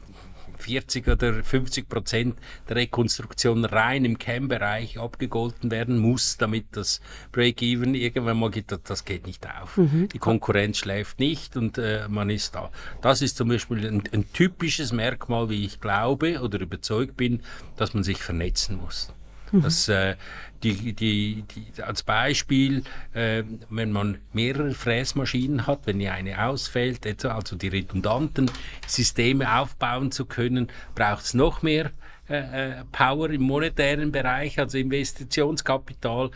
40 0.57 1.07
oder 1.07 1.43
50 1.43 1.87
Prozent 1.87 2.37
der 2.67 2.77
Rekonstruktion 2.77 3.65
rein 3.65 4.05
im 4.05 4.17
Cam-Bereich 4.17 4.99
abgegolten 4.99 5.71
werden 5.71 5.97
muss, 5.97 6.37
damit 6.37 6.65
das 6.71 7.01
Break-Even 7.31 7.95
irgendwann 7.95 8.39
mal 8.39 8.51
geht. 8.51 8.73
Das 8.83 9.05
geht 9.05 9.25
nicht 9.25 9.45
auf. 9.47 9.77
Mhm. 9.77 10.09
Die 10.09 10.19
Konkurrenz 10.19 10.77
schläft 10.77 11.19
nicht 11.19 11.57
und 11.57 11.77
äh, 11.77 12.07
man 12.09 12.29
ist 12.29 12.55
da. 12.55 12.71
Das 13.01 13.21
ist 13.21 13.37
zum 13.37 13.49
Beispiel 13.49 13.85
ein, 13.85 14.03
ein 14.11 14.31
typisches 14.33 14.91
Merkmal, 14.91 15.49
wie 15.49 15.65
ich 15.65 15.79
glaube 15.79 16.41
oder 16.41 16.59
überzeugt 16.59 17.17
bin, 17.17 17.41
dass 17.75 17.93
man 17.93 18.03
sich 18.03 18.17
vernetzen 18.17 18.77
muss. 18.77 19.13
Mhm. 19.51 19.61
Das, 19.61 19.87
äh, 19.87 20.15
die, 20.63 20.93
die, 20.93 21.43
die, 21.43 21.83
als 21.83 22.03
Beispiel, 22.03 22.83
äh, 23.13 23.43
wenn 23.69 23.91
man 23.91 24.17
mehrere 24.33 24.73
Fräsmaschinen 24.73 25.67
hat, 25.67 25.81
wenn 25.85 26.05
eine 26.07 26.45
ausfällt, 26.45 27.25
also 27.25 27.55
die 27.55 27.67
redundanten 27.67 28.49
Systeme 28.85 29.59
aufbauen 29.59 30.11
zu 30.11 30.25
können, 30.25 30.67
braucht 30.95 31.23
es 31.25 31.33
noch 31.33 31.61
mehr 31.61 31.91
äh, 32.29 32.79
äh, 32.79 32.83
Power 32.91 33.29
im 33.29 33.43
monetären 33.43 34.11
Bereich, 34.11 34.59
also 34.59 34.77
Investitionskapital. 34.77 36.31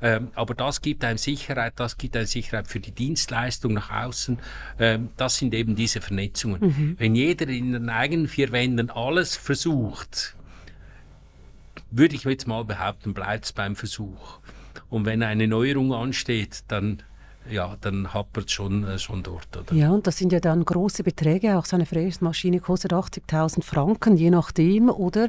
Ähm, 0.00 0.28
aber 0.34 0.54
das 0.54 0.80
gibt 0.80 1.04
eine 1.04 1.18
Sicherheit, 1.18 1.74
das 1.76 1.98
gibt 1.98 2.16
eine 2.16 2.26
Sicherheit 2.26 2.66
für 2.66 2.80
die 2.80 2.92
Dienstleistung 2.92 3.74
nach 3.74 3.90
außen. 3.90 4.38
Ähm, 4.78 5.10
das 5.16 5.36
sind 5.36 5.54
eben 5.54 5.76
diese 5.76 6.00
Vernetzungen. 6.00 6.60
Mhm. 6.60 6.96
Wenn 6.98 7.14
jeder 7.14 7.48
in 7.48 7.72
den 7.72 7.90
eigenen 7.90 8.26
vier 8.26 8.52
Wänden 8.52 8.90
alles 8.90 9.36
versucht, 9.36 10.34
würde 11.96 12.14
ich 12.14 12.24
jetzt 12.24 12.46
mal 12.46 12.64
behaupten, 12.64 13.14
bleibt 13.14 13.44
es 13.46 13.52
beim 13.52 13.76
Versuch. 13.76 14.40
Und 14.90 15.06
wenn 15.06 15.22
eine 15.22 15.48
Neuerung 15.48 15.92
ansteht, 15.92 16.64
dann 16.68 17.02
ja, 17.50 17.76
dann 17.80 18.14
hapert 18.14 18.46
es 18.46 18.52
schon, 18.52 18.84
äh, 18.84 18.98
schon 18.98 19.22
dort. 19.22 19.54
Oder? 19.56 19.74
Ja, 19.74 19.90
und 19.90 20.06
das 20.06 20.16
sind 20.16 20.32
ja 20.32 20.40
dann 20.40 20.64
große 20.64 21.02
Beträge. 21.02 21.58
Auch 21.58 21.66
so 21.66 21.76
eine 21.76 21.86
Fräsmaschine 21.86 22.60
kostet 22.60 22.92
80.000 22.92 23.62
Franken, 23.62 24.16
je 24.16 24.30
nachdem, 24.30 24.88
oder? 24.88 25.28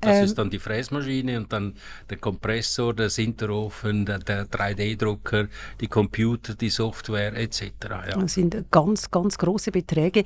Das 0.00 0.18
ähm, 0.18 0.24
ist 0.24 0.38
dann 0.38 0.50
die 0.50 0.58
Fräsmaschine 0.58 1.38
und 1.38 1.52
dann 1.52 1.74
der 2.10 2.18
Kompressor, 2.18 2.94
der 2.94 3.10
Sinterofen, 3.10 4.04
der, 4.06 4.18
der 4.18 4.46
3D-Drucker, 4.46 5.48
die 5.80 5.86
Computer, 5.86 6.54
die 6.54 6.70
Software 6.70 7.36
etc. 7.36 7.62
Ja. 7.82 8.16
Das 8.18 8.34
sind 8.34 8.64
ganz, 8.70 9.10
ganz 9.10 9.38
große 9.38 9.70
Beträge. 9.70 10.24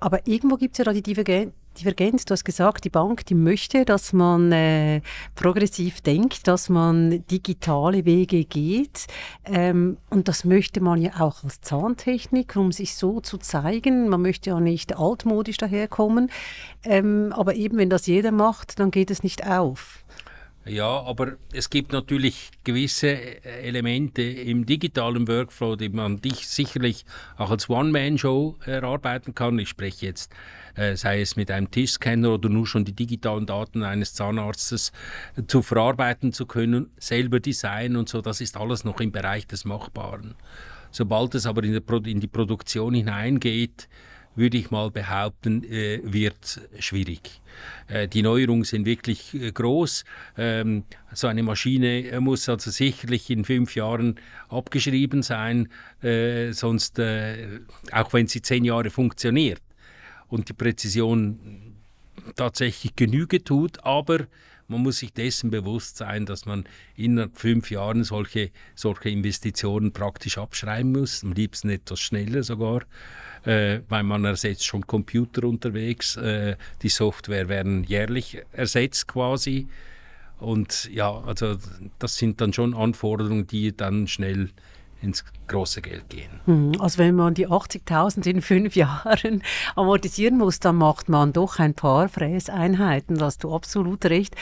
Aber 0.00 0.26
irgendwo 0.26 0.56
gibt 0.56 0.74
es 0.74 0.78
ja 0.78 0.84
da 0.84 0.92
die 0.92 1.02
Divergenz 1.02 1.54
Divergenz. 1.74 2.24
Du 2.24 2.32
hast 2.32 2.44
gesagt, 2.44 2.84
die 2.84 2.90
Bank, 2.90 3.26
die 3.26 3.34
möchte, 3.34 3.84
dass 3.84 4.12
man 4.12 4.52
äh, 4.52 5.00
progressiv 5.34 6.00
denkt, 6.00 6.46
dass 6.46 6.68
man 6.68 7.26
digitale 7.26 8.04
Wege 8.04 8.44
geht. 8.44 9.06
Ähm, 9.44 9.98
und 10.10 10.28
das 10.28 10.44
möchte 10.44 10.80
man 10.80 11.00
ja 11.00 11.20
auch 11.20 11.44
als 11.44 11.60
Zahntechniker, 11.60 12.60
um 12.60 12.72
sich 12.72 12.94
so 12.94 13.20
zu 13.20 13.38
zeigen. 13.38 14.08
Man 14.08 14.22
möchte 14.22 14.50
ja 14.50 14.60
nicht 14.60 14.96
altmodisch 14.96 15.56
daherkommen. 15.56 16.30
Ähm, 16.84 17.32
aber 17.34 17.54
eben, 17.54 17.78
wenn 17.78 17.90
das 17.90 18.06
jeder 18.06 18.32
macht, 18.32 18.78
dann 18.78 18.90
geht 18.90 19.10
es 19.10 19.22
nicht 19.22 19.46
auf. 19.46 20.04
Ja, 20.66 21.02
aber 21.02 21.36
es 21.52 21.68
gibt 21.68 21.92
natürlich 21.92 22.50
gewisse 22.64 23.08
äh, 23.08 23.68
Elemente 23.68 24.22
im 24.22 24.64
digitalen 24.64 25.28
Workflow, 25.28 25.76
die 25.76 25.90
man 25.90 26.22
dich 26.22 26.48
sicherlich 26.48 27.04
auch 27.36 27.50
als 27.50 27.68
One-Man-Show 27.68 28.56
erarbeiten 28.64 29.34
kann. 29.34 29.58
Ich 29.58 29.68
spreche 29.68 30.06
jetzt, 30.06 30.32
äh, 30.74 30.96
sei 30.96 31.20
es 31.20 31.36
mit 31.36 31.50
einem 31.50 31.70
Tischscanner 31.70 32.32
oder 32.32 32.48
nur 32.48 32.66
schon 32.66 32.86
die 32.86 32.94
digitalen 32.94 33.44
Daten 33.44 33.82
eines 33.82 34.14
Zahnarztes 34.14 34.92
äh, 35.36 35.42
zu 35.46 35.60
verarbeiten 35.60 36.32
zu 36.32 36.46
können, 36.46 36.90
selber 36.98 37.40
designen 37.40 37.96
und 37.96 38.08
so. 38.08 38.22
Das 38.22 38.40
ist 38.40 38.56
alles 38.56 38.84
noch 38.84 39.00
im 39.00 39.12
Bereich 39.12 39.46
des 39.46 39.66
Machbaren. 39.66 40.34
Sobald 40.90 41.34
es 41.34 41.44
aber 41.44 41.62
in, 41.62 41.74
in 41.74 42.20
die 42.20 42.26
Produktion 42.26 42.94
hineingeht, 42.94 43.86
würde 44.36 44.58
ich 44.58 44.70
mal 44.70 44.90
behaupten, 44.90 45.64
äh, 45.64 46.00
wird 46.02 46.60
schwierig. 46.78 47.40
Äh, 47.88 48.08
die 48.08 48.22
Neuerungen 48.22 48.64
sind 48.64 48.86
wirklich 48.86 49.34
äh, 49.34 49.52
groß. 49.52 50.04
Ähm, 50.36 50.84
so 51.12 51.26
eine 51.26 51.42
Maschine 51.42 52.08
äh, 52.08 52.20
muss 52.20 52.48
also 52.48 52.70
sicherlich 52.70 53.30
in 53.30 53.44
fünf 53.44 53.74
Jahren 53.74 54.16
abgeschrieben 54.48 55.22
sein, 55.22 55.68
äh, 56.02 56.52
sonst, 56.52 56.98
äh, 56.98 57.60
auch 57.92 58.12
wenn 58.12 58.26
sie 58.26 58.42
zehn 58.42 58.64
Jahre 58.64 58.90
funktioniert 58.90 59.62
und 60.28 60.48
die 60.48 60.54
Präzision 60.54 61.74
tatsächlich 62.36 62.96
Genüge 62.96 63.42
tut, 63.44 63.84
aber 63.84 64.26
man 64.66 64.82
muss 64.82 64.98
sich 64.98 65.12
dessen 65.12 65.50
bewusst 65.50 65.98
sein, 65.98 66.24
dass 66.24 66.46
man 66.46 66.64
in 66.96 67.30
fünf 67.34 67.70
Jahren 67.70 68.02
solche, 68.02 68.50
solche 68.74 69.10
Investitionen 69.10 69.92
praktisch 69.92 70.38
abschreiben 70.38 70.92
muss, 70.92 71.22
am 71.22 71.32
liebsten 71.32 71.68
etwas 71.68 72.00
schneller 72.00 72.42
sogar 72.42 72.82
äh, 73.44 73.80
weil 73.88 74.02
man 74.02 74.24
ersetzt 74.24 74.64
schon 74.64 74.86
Computer 74.86 75.44
unterwegs. 75.44 76.16
Äh, 76.16 76.56
die 76.82 76.88
Software 76.88 77.48
werden 77.48 77.84
jährlich 77.84 78.42
ersetzt 78.52 79.08
quasi. 79.08 79.68
Und 80.38 80.90
ja, 80.92 81.10
also 81.10 81.56
das 81.98 82.16
sind 82.16 82.40
dann 82.40 82.52
schon 82.52 82.74
Anforderungen, 82.74 83.46
die 83.46 83.76
dann 83.76 84.06
schnell 84.08 84.50
ins 85.00 85.24
große 85.48 85.82
Geld 85.82 86.08
gehen. 86.08 86.40
Hm, 86.46 86.72
also 86.78 86.98
wenn 86.98 87.14
man 87.14 87.34
die 87.34 87.48
80.000 87.48 88.26
in 88.26 88.42
fünf 88.42 88.76
Jahren 88.76 89.42
amortisieren 89.76 90.38
muss, 90.38 90.60
dann 90.60 90.76
macht 90.76 91.08
man 91.08 91.32
doch 91.32 91.58
ein 91.58 91.74
paar 91.74 92.08
Fräseinheiten, 92.08 93.18
da 93.18 93.26
hast 93.26 93.44
du 93.44 93.54
absolut 93.54 94.04
recht. 94.06 94.34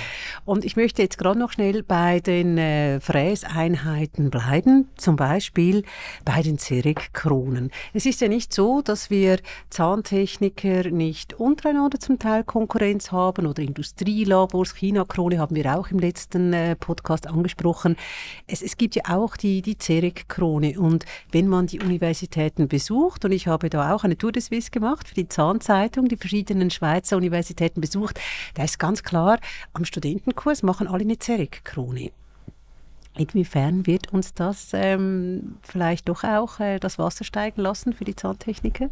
Und 0.45 0.65
ich 0.65 0.77
möchte 0.77 1.03
jetzt 1.03 1.19
gerade 1.19 1.39
noch 1.39 1.53
schnell 1.53 1.83
bei 1.83 2.21
den 2.21 2.59
äh, 2.59 3.01
Fräseinheiten 3.01 4.31
bleiben, 4.31 4.89
zum 4.97 5.17
Beispiel 5.17 5.85
bei 6.25 6.43
den 6.43 6.59
Zerek-Kronen. 6.59 7.71
Es 7.93 8.07
ist 8.07 8.21
ja 8.21 8.29
nicht 8.29 8.53
so, 8.53 8.83
dass 8.83 9.11
wir 9.11 9.39
Zahntechniker 9.71 10.91
nicht 10.91 11.35
untereinander 11.35 11.99
zum 11.99 12.19
Teil 12.19 12.45
Konkurrenz 12.45 13.13
haben 13.13 13.47
oder 13.47 13.63
Industrielabors, 13.63 14.75
China-Krone 14.75 15.39
haben 15.39 15.57
wir 15.57 15.77
auch 15.77 15.89
im 15.91 15.99
letzten 15.99 16.53
äh, 16.53 16.77
Podcast 16.77 17.27
angesprochen. 17.27 17.97
Es, 18.47 18.63
es 18.63 18.77
gibt 18.77 18.95
ja 18.95 19.03
auch 19.09 19.37
die, 19.37 19.63
die 19.63 19.79
Zerek-Krone 19.79 20.79
und 20.79 20.92
wenn 21.31 21.49
man 21.49 21.67
die 21.67 21.81
Universitäten 21.81 22.69
besucht, 22.69 23.25
und 23.25 23.33
ich 23.33 23.47
habe 23.47 23.71
da 23.71 23.95
auch 23.95 24.05
eine 24.05 24.17
Tour 24.17 24.33
de 24.33 24.43
Suisse 24.43 24.71
gemacht 24.71 25.09
für 25.09 25.15
die 25.15 25.29
Zahnzeitung, 25.29 26.09
die 26.09 26.17
verschiedenen 26.17 26.71
Schweizer 26.71 27.17
Universitäten 27.17 27.81
besucht, 27.81 28.21
da 28.55 28.65
ist 28.65 28.79
ganz 28.79 29.03
klar, 29.03 29.39
am 29.73 29.85
Studentenkurs 29.85 30.63
machen 30.63 30.89
alle 30.89 31.03
eine 31.03 31.19
Zerek-Krone. 31.19 32.11
Inwiefern 33.15 33.87
wird 33.87 34.11
uns 34.15 34.33
das 34.33 34.71
ähm, 34.73 35.57
vielleicht 35.61 36.09
doch 36.09 36.25
auch 36.25 36.61
äh, 36.61 36.79
das 36.79 36.99
Wasser 36.99 37.25
steigen 37.25 37.61
lassen 37.61 37.93
für 37.93 38.05
die 38.05 38.17
Zahntechniker? 38.17 38.89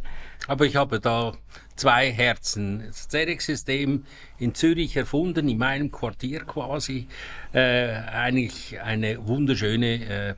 Aber 0.47 0.67
ich 0.67 0.77
habe 0.77 1.01
da 1.01 1.33
zwei 1.75 2.13
Herzen. 2.13 2.85
Das 2.87 3.09
ZEREX-System 3.09 4.05
in 4.39 4.55
Zürich 4.55 4.95
erfunden, 4.95 5.49
in 5.49 5.57
meinem 5.57 5.91
Quartier 5.91 6.41
quasi. 6.41 7.07
Äh, 7.55 7.93
eigentlich 7.93 8.79
eine 8.83 9.27
wunderschöne 9.27 10.05
äh, 10.05 10.35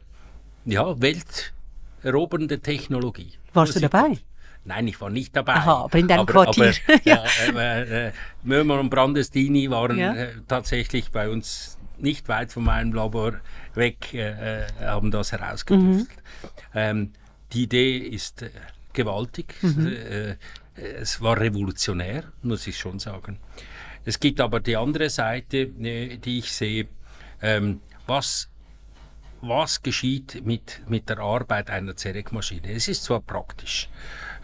ja, 0.64 0.94
welterobernde 1.00 2.60
Technologie. 2.60 3.32
Warst 3.52 3.76
du 3.76 3.80
dabei? 3.80 4.18
Nein, 4.64 4.86
ich 4.86 5.00
war 5.00 5.10
nicht 5.10 5.34
dabei. 5.34 5.54
Aha, 5.54 5.84
aber 5.84 5.98
in 5.98 6.06
deinem 6.06 6.20
aber, 6.20 6.32
Quartier. 6.32 6.74
Aber, 6.86 7.00
ja. 7.04 7.24
äh, 7.48 8.08
äh, 8.08 8.12
Mömer 8.44 8.78
und 8.78 8.90
Brandestini 8.90 9.68
waren 9.70 9.98
ja. 9.98 10.14
äh, 10.14 10.34
tatsächlich 10.46 11.10
bei 11.10 11.28
uns 11.28 11.78
nicht 11.98 12.28
weit 12.28 12.52
von 12.52 12.64
meinem 12.64 12.92
Labor 12.92 13.34
weg, 13.74 14.14
äh, 14.14 14.62
äh 14.62 14.66
haben 14.80 15.10
das 15.10 15.32
herausgetüftelt. 15.32 16.08
Mhm. 16.08 16.48
Ähm, 16.74 17.12
die 17.52 17.64
Idee 17.64 17.98
ist 17.98 18.42
äh, 18.42 18.50
gewaltig. 18.92 19.54
Mhm. 19.62 20.36
es 20.74 21.20
war 21.20 21.38
revolutionär, 21.38 22.24
muss 22.42 22.66
ich 22.66 22.78
schon 22.78 22.98
sagen. 22.98 23.38
Es 24.04 24.20
gibt 24.20 24.40
aber 24.40 24.60
die 24.60 24.76
andere 24.76 25.10
Seite, 25.10 25.66
die 25.66 26.38
ich 26.38 26.52
sehe. 26.52 26.88
Ähm, 27.40 27.80
was 28.06 28.48
was 29.42 29.82
geschieht 29.82 30.44
mit, 30.46 30.82
mit 30.88 31.08
der 31.08 31.18
Arbeit 31.18 31.68
einer 31.68 31.96
Zerekmaschine. 31.96 32.72
Es 32.72 32.88
ist 32.88 33.04
zwar 33.04 33.20
praktisch. 33.20 33.88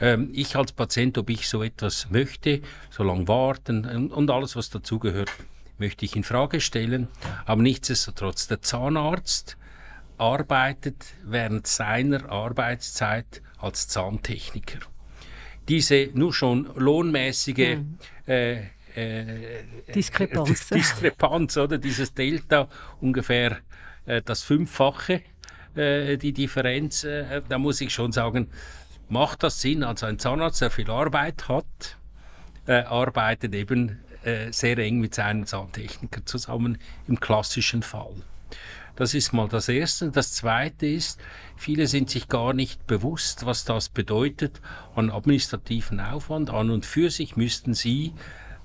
Ähm, 0.01 0.31
ich 0.35 0.57
als 0.57 0.73
Patient, 0.73 1.17
ob 1.19 1.31
ich 1.31 1.49
so 1.49 1.63
etwas 1.63 2.11
möchte, 2.11 2.61
so 2.91 3.05
lange 3.05 3.27
warten 3.29 3.85
und, 3.85 4.13
und 4.13 4.31
alles, 4.31 4.57
was 4.57 4.71
dazugehört, 4.71 5.31
möchte 5.79 6.05
ich 6.05 6.17
in 6.17 6.25
Frage 6.25 6.61
stellen. 6.61 7.09
Aber 7.47 7.63
nichtsdestotrotz, 7.63 8.49
der 8.49 8.61
Zahnarzt 8.61 9.57
arbeitet 10.19 11.07
während 11.25 11.67
seiner 11.67 12.29
Arbeitszeit 12.31 13.41
als 13.59 13.89
Zahntechniker. 13.89 14.81
Diese 15.69 16.11
nur 16.15 16.33
schon 16.33 16.69
lohnmäßige 16.75 17.77
mhm. 17.77 17.99
äh, 18.27 18.63
äh, 18.97 19.63
Diskrepanz. 19.95 20.69
Diskrepanz, 20.69 21.57
oder 21.57 21.79
dieses 21.79 22.15
Delta 22.15 22.69
ungefähr 23.01 23.59
äh, 24.09 24.23
das 24.25 24.43
Fünffache, 24.43 25.23
äh, 25.77 26.17
die 26.17 26.33
Differenz. 26.33 27.05
Äh, 27.05 27.43
da 27.49 27.59
muss 27.59 27.81
ich 27.81 27.93
schon 27.93 28.11
sagen, 28.11 28.51
macht 29.09 29.43
das 29.43 29.61
Sinn? 29.61 29.85
Also 29.85 30.07
ein 30.07 30.19
Zahnarzt, 30.19 30.61
der 30.63 30.71
viel 30.71 30.91
Arbeit 30.91 31.49
hat, 31.49 31.97
arbeitet 32.67 33.55
eben 33.55 34.01
sehr 34.51 34.77
eng 34.77 34.99
mit 34.99 35.15
seinen 35.15 35.47
Zahntechnikern 35.47 36.27
zusammen 36.27 36.77
im 37.07 37.19
klassischen 37.19 37.83
Fall. 37.83 38.13
Das 38.95 39.15
ist 39.15 39.33
mal 39.33 39.49
das 39.49 39.71
Erste. 39.71 40.11
Das 40.11 40.35
Zweite 40.35 40.87
ist, 40.87 41.19
viele 41.57 41.87
sind 41.87 42.11
sich 42.11 42.29
gar 42.29 42.53
nicht 42.53 42.87
bewusst, 42.87 43.47
was 43.47 43.65
das 43.65 43.89
bedeutet 43.89 44.61
an 44.95 45.09
administrativen 45.09 45.99
Aufwand. 45.99 46.51
An 46.51 46.69
und 46.69 46.85
für 46.85 47.09
sich 47.09 47.37
müssten 47.37 47.73
sie 47.73 48.13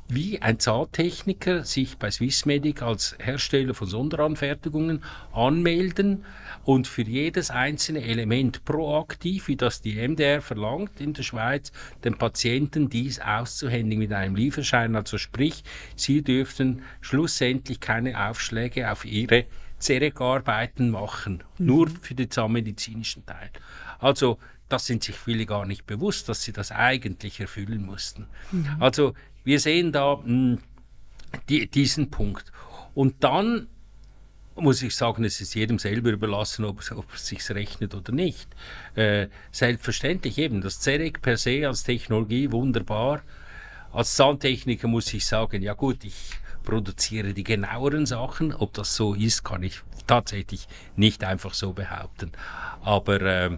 wie 0.07 0.41
ein 0.41 0.59
Zahntechniker 0.59 1.63
sich 1.63 1.97
bei 1.97 2.11
Swissmedic 2.11 2.81
als 2.81 3.15
Hersteller 3.19 3.73
von 3.73 3.87
Sonderanfertigungen 3.87 5.03
anmelden 5.31 6.25
und 6.63 6.87
für 6.87 7.03
jedes 7.03 7.51
einzelne 7.51 8.03
Element 8.03 8.65
proaktiv, 8.65 9.47
wie 9.47 9.55
das 9.55 9.81
die 9.81 9.95
MDR 9.95 10.41
verlangt 10.41 10.99
in 10.99 11.13
der 11.13 11.23
Schweiz, 11.23 11.71
den 12.03 12.17
Patienten 12.17 12.89
dies 12.89 13.19
auszuhändigen 13.19 13.99
mit 13.99 14.13
einem 14.13 14.35
Lieferschein. 14.35 14.95
Also 14.95 15.17
sprich, 15.17 15.63
sie 15.95 16.21
dürften 16.21 16.83
schlussendlich 17.01 17.79
keine 17.79 18.29
Aufschläge 18.29 18.91
auf 18.91 19.05
ihre 19.05 19.45
Zerek-Arbeiten 19.79 20.89
machen, 20.89 21.43
mhm. 21.57 21.65
nur 21.65 21.89
für 22.01 22.15
den 22.15 22.31
zahnmedizinischen 22.31 23.25
Teil. 23.25 23.49
Also 23.99 24.37
das 24.69 24.85
sind 24.85 25.03
sich 25.03 25.15
viele 25.15 25.45
gar 25.45 25.65
nicht 25.65 25.85
bewusst, 25.85 26.29
dass 26.29 26.41
sie 26.41 26.53
das 26.53 26.71
eigentlich 26.71 27.39
erfüllen 27.39 27.85
mussten. 27.85 28.27
Mhm. 28.51 28.77
Also 28.79 29.13
wir 29.43 29.59
sehen 29.59 29.91
da 29.91 30.15
mh, 30.15 30.23
hm, 30.23 30.59
die, 31.49 31.67
diesen 31.67 32.09
Punkt. 32.09 32.51
Und 32.93 33.23
dann 33.23 33.67
muss 34.55 34.83
ich 34.83 34.95
sagen, 34.95 35.23
es 35.23 35.41
ist 35.41 35.55
jedem 35.55 35.79
selber 35.79 36.11
überlassen, 36.11 36.65
ob, 36.65 36.83
ob 36.91 37.13
es 37.13 37.27
sich 37.27 37.49
rechnet 37.49 37.95
oder 37.95 38.11
nicht. 38.11 38.47
Äh, 38.95 39.27
selbstverständlich 39.51 40.37
eben, 40.37 40.61
das 40.61 40.81
CEREC 40.81 41.21
per 41.21 41.37
se 41.37 41.67
als 41.67 41.83
Technologie 41.83 42.51
wunderbar. 42.51 43.21
Als 43.91 44.15
Zahntechniker 44.15 44.87
muss 44.87 45.13
ich 45.13 45.25
sagen, 45.25 45.61
ja 45.61 45.73
gut, 45.73 46.03
ich 46.03 46.31
produziere 46.63 47.33
die 47.33 47.43
genaueren 47.43 48.05
Sachen. 48.05 48.53
Ob 48.53 48.73
das 48.73 48.95
so 48.95 49.13
ist, 49.13 49.43
kann 49.43 49.63
ich 49.63 49.81
tatsächlich 50.07 50.67
nicht 50.95 51.23
einfach 51.23 51.53
so 51.53 51.73
behaupten. 51.73 52.31
Aber 52.81 53.21
äh, 53.21 53.57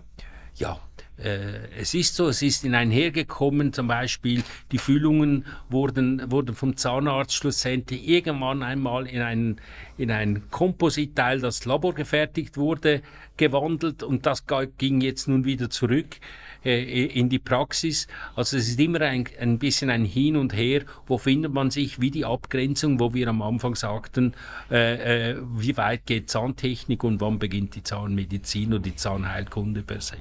ja, 0.56 0.80
es 1.17 1.93
ist 1.93 2.15
so, 2.15 2.28
es 2.28 2.41
ist 2.41 2.65
in 2.65 2.75
einhergekommen, 2.75 3.71
zum 3.71 3.88
Beispiel 3.88 4.43
die 4.71 4.78
Füllungen 4.78 5.45
wurden, 5.69 6.30
wurden 6.30 6.56
vom 6.56 6.75
Zahnarzt 6.75 7.34
schlussendlich 7.34 8.08
irgendwann 8.08 8.63
einmal 8.63 9.08
in 9.08 9.21
ein, 9.21 9.62
in 9.97 10.12
ein 10.12 10.49
Kompositteil, 10.51 11.39
das 11.39 11.63
Labor 11.63 11.93
gefertigt 11.93 12.58
wurde, 12.58 13.01
gewandelt 13.38 14.04
und 14.04 14.25
das 14.25 14.43
ging 14.78 15.01
jetzt 15.01 15.28
nun 15.28 15.45
wieder 15.45 15.69
zurück 15.69 16.17
äh, 16.65 17.06
in 17.06 17.30
die 17.30 17.39
Praxis. 17.39 18.08
Also 18.36 18.58
es 18.58 18.67
ist 18.67 18.80
immer 18.80 19.01
ein, 19.01 19.25
ein 19.39 19.60
bisschen 19.60 19.89
ein 19.89 20.06
Hin 20.06 20.36
und 20.36 20.56
Her, 20.56 20.84
wo 21.08 21.17
findet 21.17 21.54
man 21.54 21.71
sich, 21.71 22.01
wie 22.01 22.12
die 22.12 22.25
Abgrenzung, 22.25 22.99
wo 22.99 23.13
wir 23.13 23.28
am 23.28 23.41
Anfang 23.41 23.75
sagten, 23.75 24.34
äh, 24.71 25.32
äh, 25.32 25.38
wie 25.56 25.78
weit 25.78 26.06
geht 26.06 26.30
Zahntechnik 26.30 27.04
und 27.04 27.21
wann 27.21 27.39
beginnt 27.39 27.75
die 27.75 27.84
Zahnmedizin 27.84 28.73
und 28.73 28.86
die 28.86 28.95
Zahnheilkunde 28.95 29.82
per 29.84 30.01
se. 30.01 30.17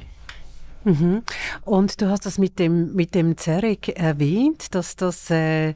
Mhm. 0.85 1.23
Und 1.65 2.01
du 2.01 2.09
hast 2.09 2.27
das 2.27 2.39
mit 2.39 2.59
dem, 2.59 2.95
mit 2.95 3.15
dem 3.15 3.37
Zerek 3.37 3.89
erwähnt, 3.89 4.75
dass 4.75 4.97
das 4.97 5.31
äh, 5.31 5.75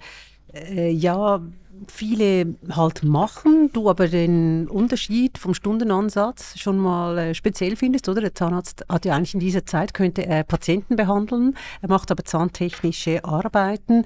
äh, 0.52 0.90
ja 0.90 1.40
viele 1.86 2.56
halt 2.70 3.04
machen, 3.04 3.70
du 3.72 3.88
aber 3.88 4.08
den 4.08 4.66
Unterschied 4.68 5.38
vom 5.38 5.54
Stundenansatz 5.54 6.58
schon 6.58 6.78
mal 6.78 7.16
äh, 7.18 7.34
speziell 7.34 7.76
findest, 7.76 8.08
oder? 8.08 8.20
Der 8.20 8.34
Zahnarzt 8.34 8.84
hat 8.88 9.04
ja 9.04 9.14
eigentlich 9.14 9.34
in 9.34 9.40
dieser 9.40 9.64
Zeit, 9.64 9.94
könnte 9.94 10.26
er 10.26 10.42
Patienten 10.42 10.96
behandeln, 10.96 11.56
er 11.80 11.88
macht 11.88 12.10
aber 12.10 12.24
zahntechnische 12.24 13.24
Arbeiten. 13.24 14.04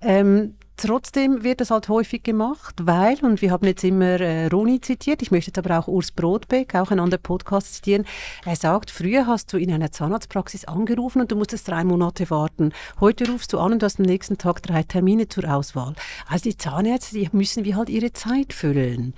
Ähm, 0.00 0.54
Trotzdem 0.82 1.44
wird 1.44 1.60
das 1.60 1.70
halt 1.70 1.90
häufig 1.90 2.22
gemacht, 2.22 2.74
weil, 2.80 3.18
und 3.22 3.42
wir 3.42 3.50
haben 3.50 3.66
jetzt 3.66 3.84
immer 3.84 4.18
äh, 4.18 4.46
Roni 4.46 4.80
zitiert, 4.80 5.20
ich 5.20 5.30
möchte 5.30 5.50
jetzt 5.50 5.58
aber 5.58 5.78
auch 5.78 5.88
Urs 5.88 6.10
Brodbeck, 6.10 6.74
auch 6.74 6.90
einen 6.90 7.00
anderen 7.00 7.22
Podcast 7.22 7.74
zitieren, 7.74 8.06
er 8.46 8.56
sagt, 8.56 8.90
früher 8.90 9.26
hast 9.26 9.52
du 9.52 9.58
in 9.58 9.70
einer 9.70 9.92
Zahnarztpraxis 9.92 10.64
angerufen 10.64 11.20
und 11.20 11.30
du 11.30 11.36
musstest 11.36 11.68
drei 11.68 11.84
Monate 11.84 12.30
warten. 12.30 12.72
Heute 12.98 13.30
rufst 13.30 13.52
du 13.52 13.58
an 13.58 13.72
und 13.72 13.82
du 13.82 13.84
hast 13.84 14.00
am 14.00 14.06
nächsten 14.06 14.38
Tag 14.38 14.62
drei 14.62 14.82
Termine 14.82 15.28
zur 15.28 15.44
Auswahl. 15.52 15.94
Also 16.26 16.44
die 16.44 16.56
Zahnärzte, 16.56 17.14
die 17.14 17.28
müssen 17.32 17.66
wie 17.66 17.74
halt 17.74 17.90
ihre 17.90 18.14
Zeit 18.14 18.54
füllen. 18.54 19.12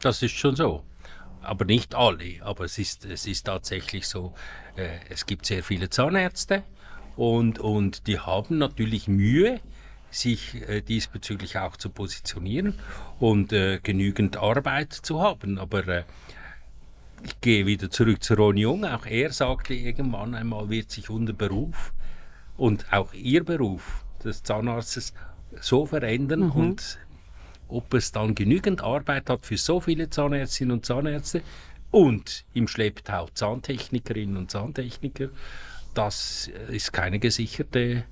Das 0.00 0.22
ist 0.22 0.32
schon 0.32 0.56
so 0.56 0.82
aber 1.42 1.64
nicht 1.64 1.94
alle. 1.94 2.36
Aber 2.40 2.64
es 2.64 2.78
ist, 2.78 3.04
es 3.04 3.26
ist 3.26 3.44
tatsächlich 3.44 4.06
so, 4.06 4.32
äh, 4.76 4.98
es 5.10 5.26
gibt 5.26 5.44
sehr 5.44 5.62
viele 5.62 5.90
Zahnärzte 5.90 6.62
und, 7.16 7.58
und 7.58 8.06
die 8.06 8.18
haben 8.18 8.58
natürlich 8.58 9.08
Mühe, 9.08 9.60
sich 10.12 10.54
äh, 10.68 10.82
diesbezüglich 10.82 11.58
auch 11.58 11.76
zu 11.76 11.90
positionieren 11.90 12.74
und 13.18 13.52
äh, 13.52 13.80
genügend 13.82 14.36
Arbeit 14.36 14.92
zu 14.92 15.20
haben. 15.20 15.58
Aber 15.58 15.86
äh, 15.88 16.04
ich 17.24 17.40
gehe 17.40 17.66
wieder 17.66 17.90
zurück 17.90 18.22
zu 18.22 18.34
Ron 18.34 18.56
Jung. 18.56 18.84
Auch 18.84 19.06
er 19.06 19.32
sagte 19.32 19.74
irgendwann 19.74 20.34
einmal, 20.34 20.70
wird 20.70 20.90
sich 20.90 21.10
unser 21.10 21.32
Beruf 21.32 21.92
und 22.56 22.92
auch 22.92 23.12
ihr 23.14 23.44
Beruf 23.44 24.04
des 24.24 24.42
Zahnarztes 24.42 25.14
so 25.60 25.86
verändern 25.86 26.40
mhm. 26.40 26.52
und 26.52 26.98
ob 27.68 27.94
es 27.94 28.12
dann 28.12 28.34
genügend 28.34 28.82
Arbeit 28.82 29.30
hat 29.30 29.46
für 29.46 29.56
so 29.56 29.80
viele 29.80 30.10
Zahnärztinnen 30.10 30.72
und 30.72 30.86
Zahnärzte 30.86 31.42
und 31.90 32.44
im 32.52 32.68
Schlepptau 32.68 33.28
Zahntechnikerinnen 33.32 34.36
und 34.36 34.50
Zahntechniker, 34.50 35.28
das 35.94 36.50
ist 36.68 36.92
keine 36.92 37.18
gesicherte 37.18 38.04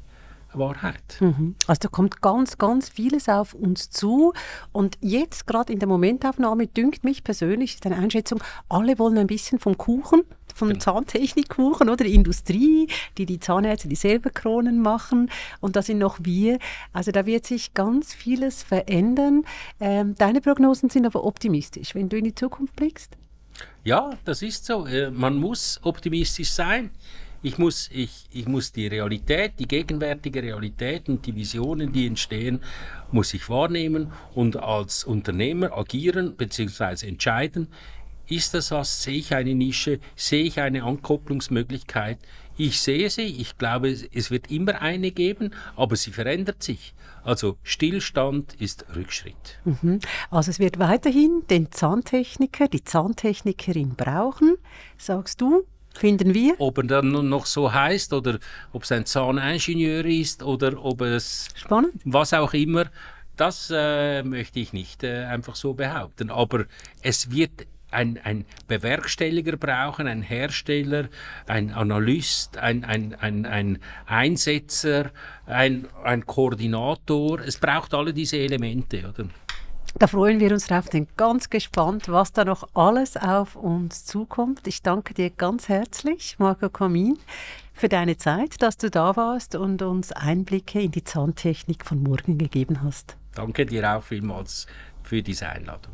Wahrheit. 0.55 1.17
Mhm. 1.21 1.55
Also 1.67 1.81
da 1.83 1.89
kommt 1.89 2.21
ganz, 2.21 2.59
ganz 2.59 2.89
vieles 2.89 3.29
auf 3.29 3.55
uns 3.55 3.91
zu. 3.91 4.33
Und 4.73 4.99
jetzt, 5.01 5.47
gerade 5.47 5.73
in 5.73 5.79
der 5.79 5.89
Momentaufnahme, 5.89 6.67
dünkt 6.67 7.05
mich 7.05 7.25
persönlich, 7.25 7.75
ist 7.75 7.87
eine 7.87 7.97
Einschätzung, 7.97 8.43
alle 8.69 8.99
wollen 8.99 9.19
ein 9.19 9.27
bisschen 9.27 9.59
vom 9.59 9.77
Kuchen, 9.79 10.23
vom 10.55 10.69
genau. 10.69 10.81
Zahntechnikkuchen 10.81 11.89
oder 11.89 12.05
die 12.05 12.15
Industrie, 12.15 12.89
die 13.19 13.27
die 13.27 13.41
Zahnärzte, 13.41 13.89
die 13.89 13.97
selber 13.97 14.31
Kronen 14.31 14.81
machen. 14.81 15.31
Und 15.61 15.77
da 15.77 15.83
sind 15.83 15.99
noch 15.99 16.19
wir. 16.23 16.59
Also 16.93 17.13
da 17.13 17.27
wird 17.27 17.47
sich 17.47 17.75
ganz 17.75 18.15
vieles 18.15 18.63
verändern. 18.63 19.45
Ähm, 19.81 20.15
deine 20.17 20.41
Prognosen 20.41 20.91
sind 20.91 21.07
aber 21.07 21.25
optimistisch, 21.25 21.95
wenn 21.95 22.09
du 22.09 22.17
in 22.17 22.25
die 22.25 22.35
Zukunft 22.35 22.77
blickst. 22.77 23.17
Ja, 23.85 24.11
das 24.25 24.43
ist 24.43 24.67
so. 24.67 24.87
Äh, 24.87 25.11
man 25.11 25.37
muss 25.37 25.81
optimistisch 25.83 26.51
sein. 26.51 26.91
Ich 27.42 27.57
muss, 27.57 27.88
ich, 27.92 28.26
ich 28.33 28.46
muss 28.46 28.70
die 28.72 28.87
Realität, 28.87 29.55
die 29.59 29.66
gegenwärtige 29.66 30.42
Realität 30.42 31.09
und 31.09 31.24
die 31.26 31.35
Visionen, 31.35 31.90
die 31.92 32.07
entstehen, 32.07 32.61
muss 33.12 33.33
ich 33.33 33.48
wahrnehmen 33.48 34.12
und 34.35 34.57
als 34.57 35.05
Unternehmer 35.05 35.76
agieren 35.76 36.37
bzw. 36.37 37.09
entscheiden, 37.09 37.68
ist 38.29 38.55
das 38.55 38.70
was, 38.70 39.03
sehe 39.03 39.18
ich 39.18 39.35
eine 39.35 39.55
Nische, 39.55 40.00
sehe 40.14 40.44
ich 40.44 40.61
eine 40.61 40.85
Ankopplungsmöglichkeit. 40.85 42.18
Ich 42.57 42.81
sehe 42.81 43.09
sie, 43.11 43.22
ich 43.22 43.57
glaube, 43.59 43.90
es 43.90 44.31
wird 44.31 44.50
immer 44.50 44.83
eine 44.83 45.11
geben, 45.11 45.55
aber 45.76 45.96
sie 45.96 46.12
verändert 46.12 46.62
sich. 46.62 46.94
Also 47.24 47.57
Stillstand 47.62 48.55
ist 48.61 48.85
Rückschritt. 48.94 49.59
Mhm. 49.64 49.98
Also 50.31 50.50
es 50.50 50.59
wird 50.59 50.79
weiterhin 50.79 51.42
den 51.48 51.72
Zahntechniker, 51.72 52.68
die 52.68 52.85
Zahntechnikerin 52.85 53.94
brauchen, 53.96 54.57
sagst 54.96 55.40
du, 55.40 55.64
Finden 55.94 56.35
wir. 56.35 56.55
Ob 56.59 56.79
er 56.79 56.85
dann 56.85 57.29
noch 57.29 57.46
so 57.46 57.72
heißt 57.72 58.12
oder 58.12 58.38
ob 58.72 58.85
es 58.85 58.92
ein 58.92 59.07
Zahningenieur 59.07 60.05
ist 60.05 60.42
oder 60.42 60.83
ob 60.83 61.03
es 61.03 61.48
Spannend. 61.55 62.00
was 62.05 62.33
auch 62.33 62.55
immer, 62.55 62.87
das 63.37 63.72
äh, 63.74 64.22
möchte 64.22 64.61
ich 64.61 64.72
nicht 64.72 65.03
äh, 65.03 65.24
einfach 65.24 65.57
so 65.57 65.74
behaupten. 65.74 66.31
Aber 66.31 66.66
es 67.03 67.31
wird 67.31 67.66
ein, 67.90 68.18
ein 68.22 68.44
Bewerkstelliger 68.68 69.57
brauchen, 69.57 70.07
ein 70.07 70.22
Hersteller, 70.22 71.09
ein 71.46 71.72
Analyst, 71.72 72.57
ein, 72.59 72.85
ein, 72.85 73.14
ein, 73.14 73.46
ein 73.46 73.79
Einsetzer, 74.07 75.11
ein, 75.46 75.87
ein 76.05 76.26
Koordinator. 76.26 77.40
Es 77.40 77.59
braucht 77.59 77.94
alle 77.94 78.12
diese 78.12 78.38
Elemente. 78.38 79.09
Oder? 79.09 79.29
Da 79.98 80.07
freuen 80.07 80.40
wir 80.40 80.53
uns 80.53 80.66
drauf, 80.66 80.87
sind 80.90 81.16
ganz 81.16 81.50
gespannt, 81.50 82.09
was 82.09 82.33
da 82.33 82.44
noch 82.44 82.68
alles 82.74 83.16
auf 83.16 83.57
uns 83.57 84.05
zukommt. 84.05 84.66
Ich 84.66 84.83
danke 84.83 85.14
dir 85.14 85.31
ganz 85.31 85.68
herzlich, 85.68 86.37
Marco 86.38 86.70
Kamin, 86.70 87.18
für 87.74 87.88
deine 87.88 88.16
Zeit, 88.16 88.62
dass 88.62 88.76
du 88.76 88.90
da 88.90 89.16
warst 89.16 89.57
und 89.57 89.83
uns 89.83 90.12
Einblicke 90.12 90.81
in 90.81 90.92
die 90.92 91.05
Zahntechnik 91.05 91.85
von 91.85 92.03
morgen 92.03 92.38
gegeben 92.38 92.83
hast. 92.83 93.16
Danke 93.35 93.66
dir 93.66 93.96
auch 93.96 94.03
vielmals 94.03 94.66
für 95.03 95.22
diese 95.22 95.48
Einladung. 95.48 95.92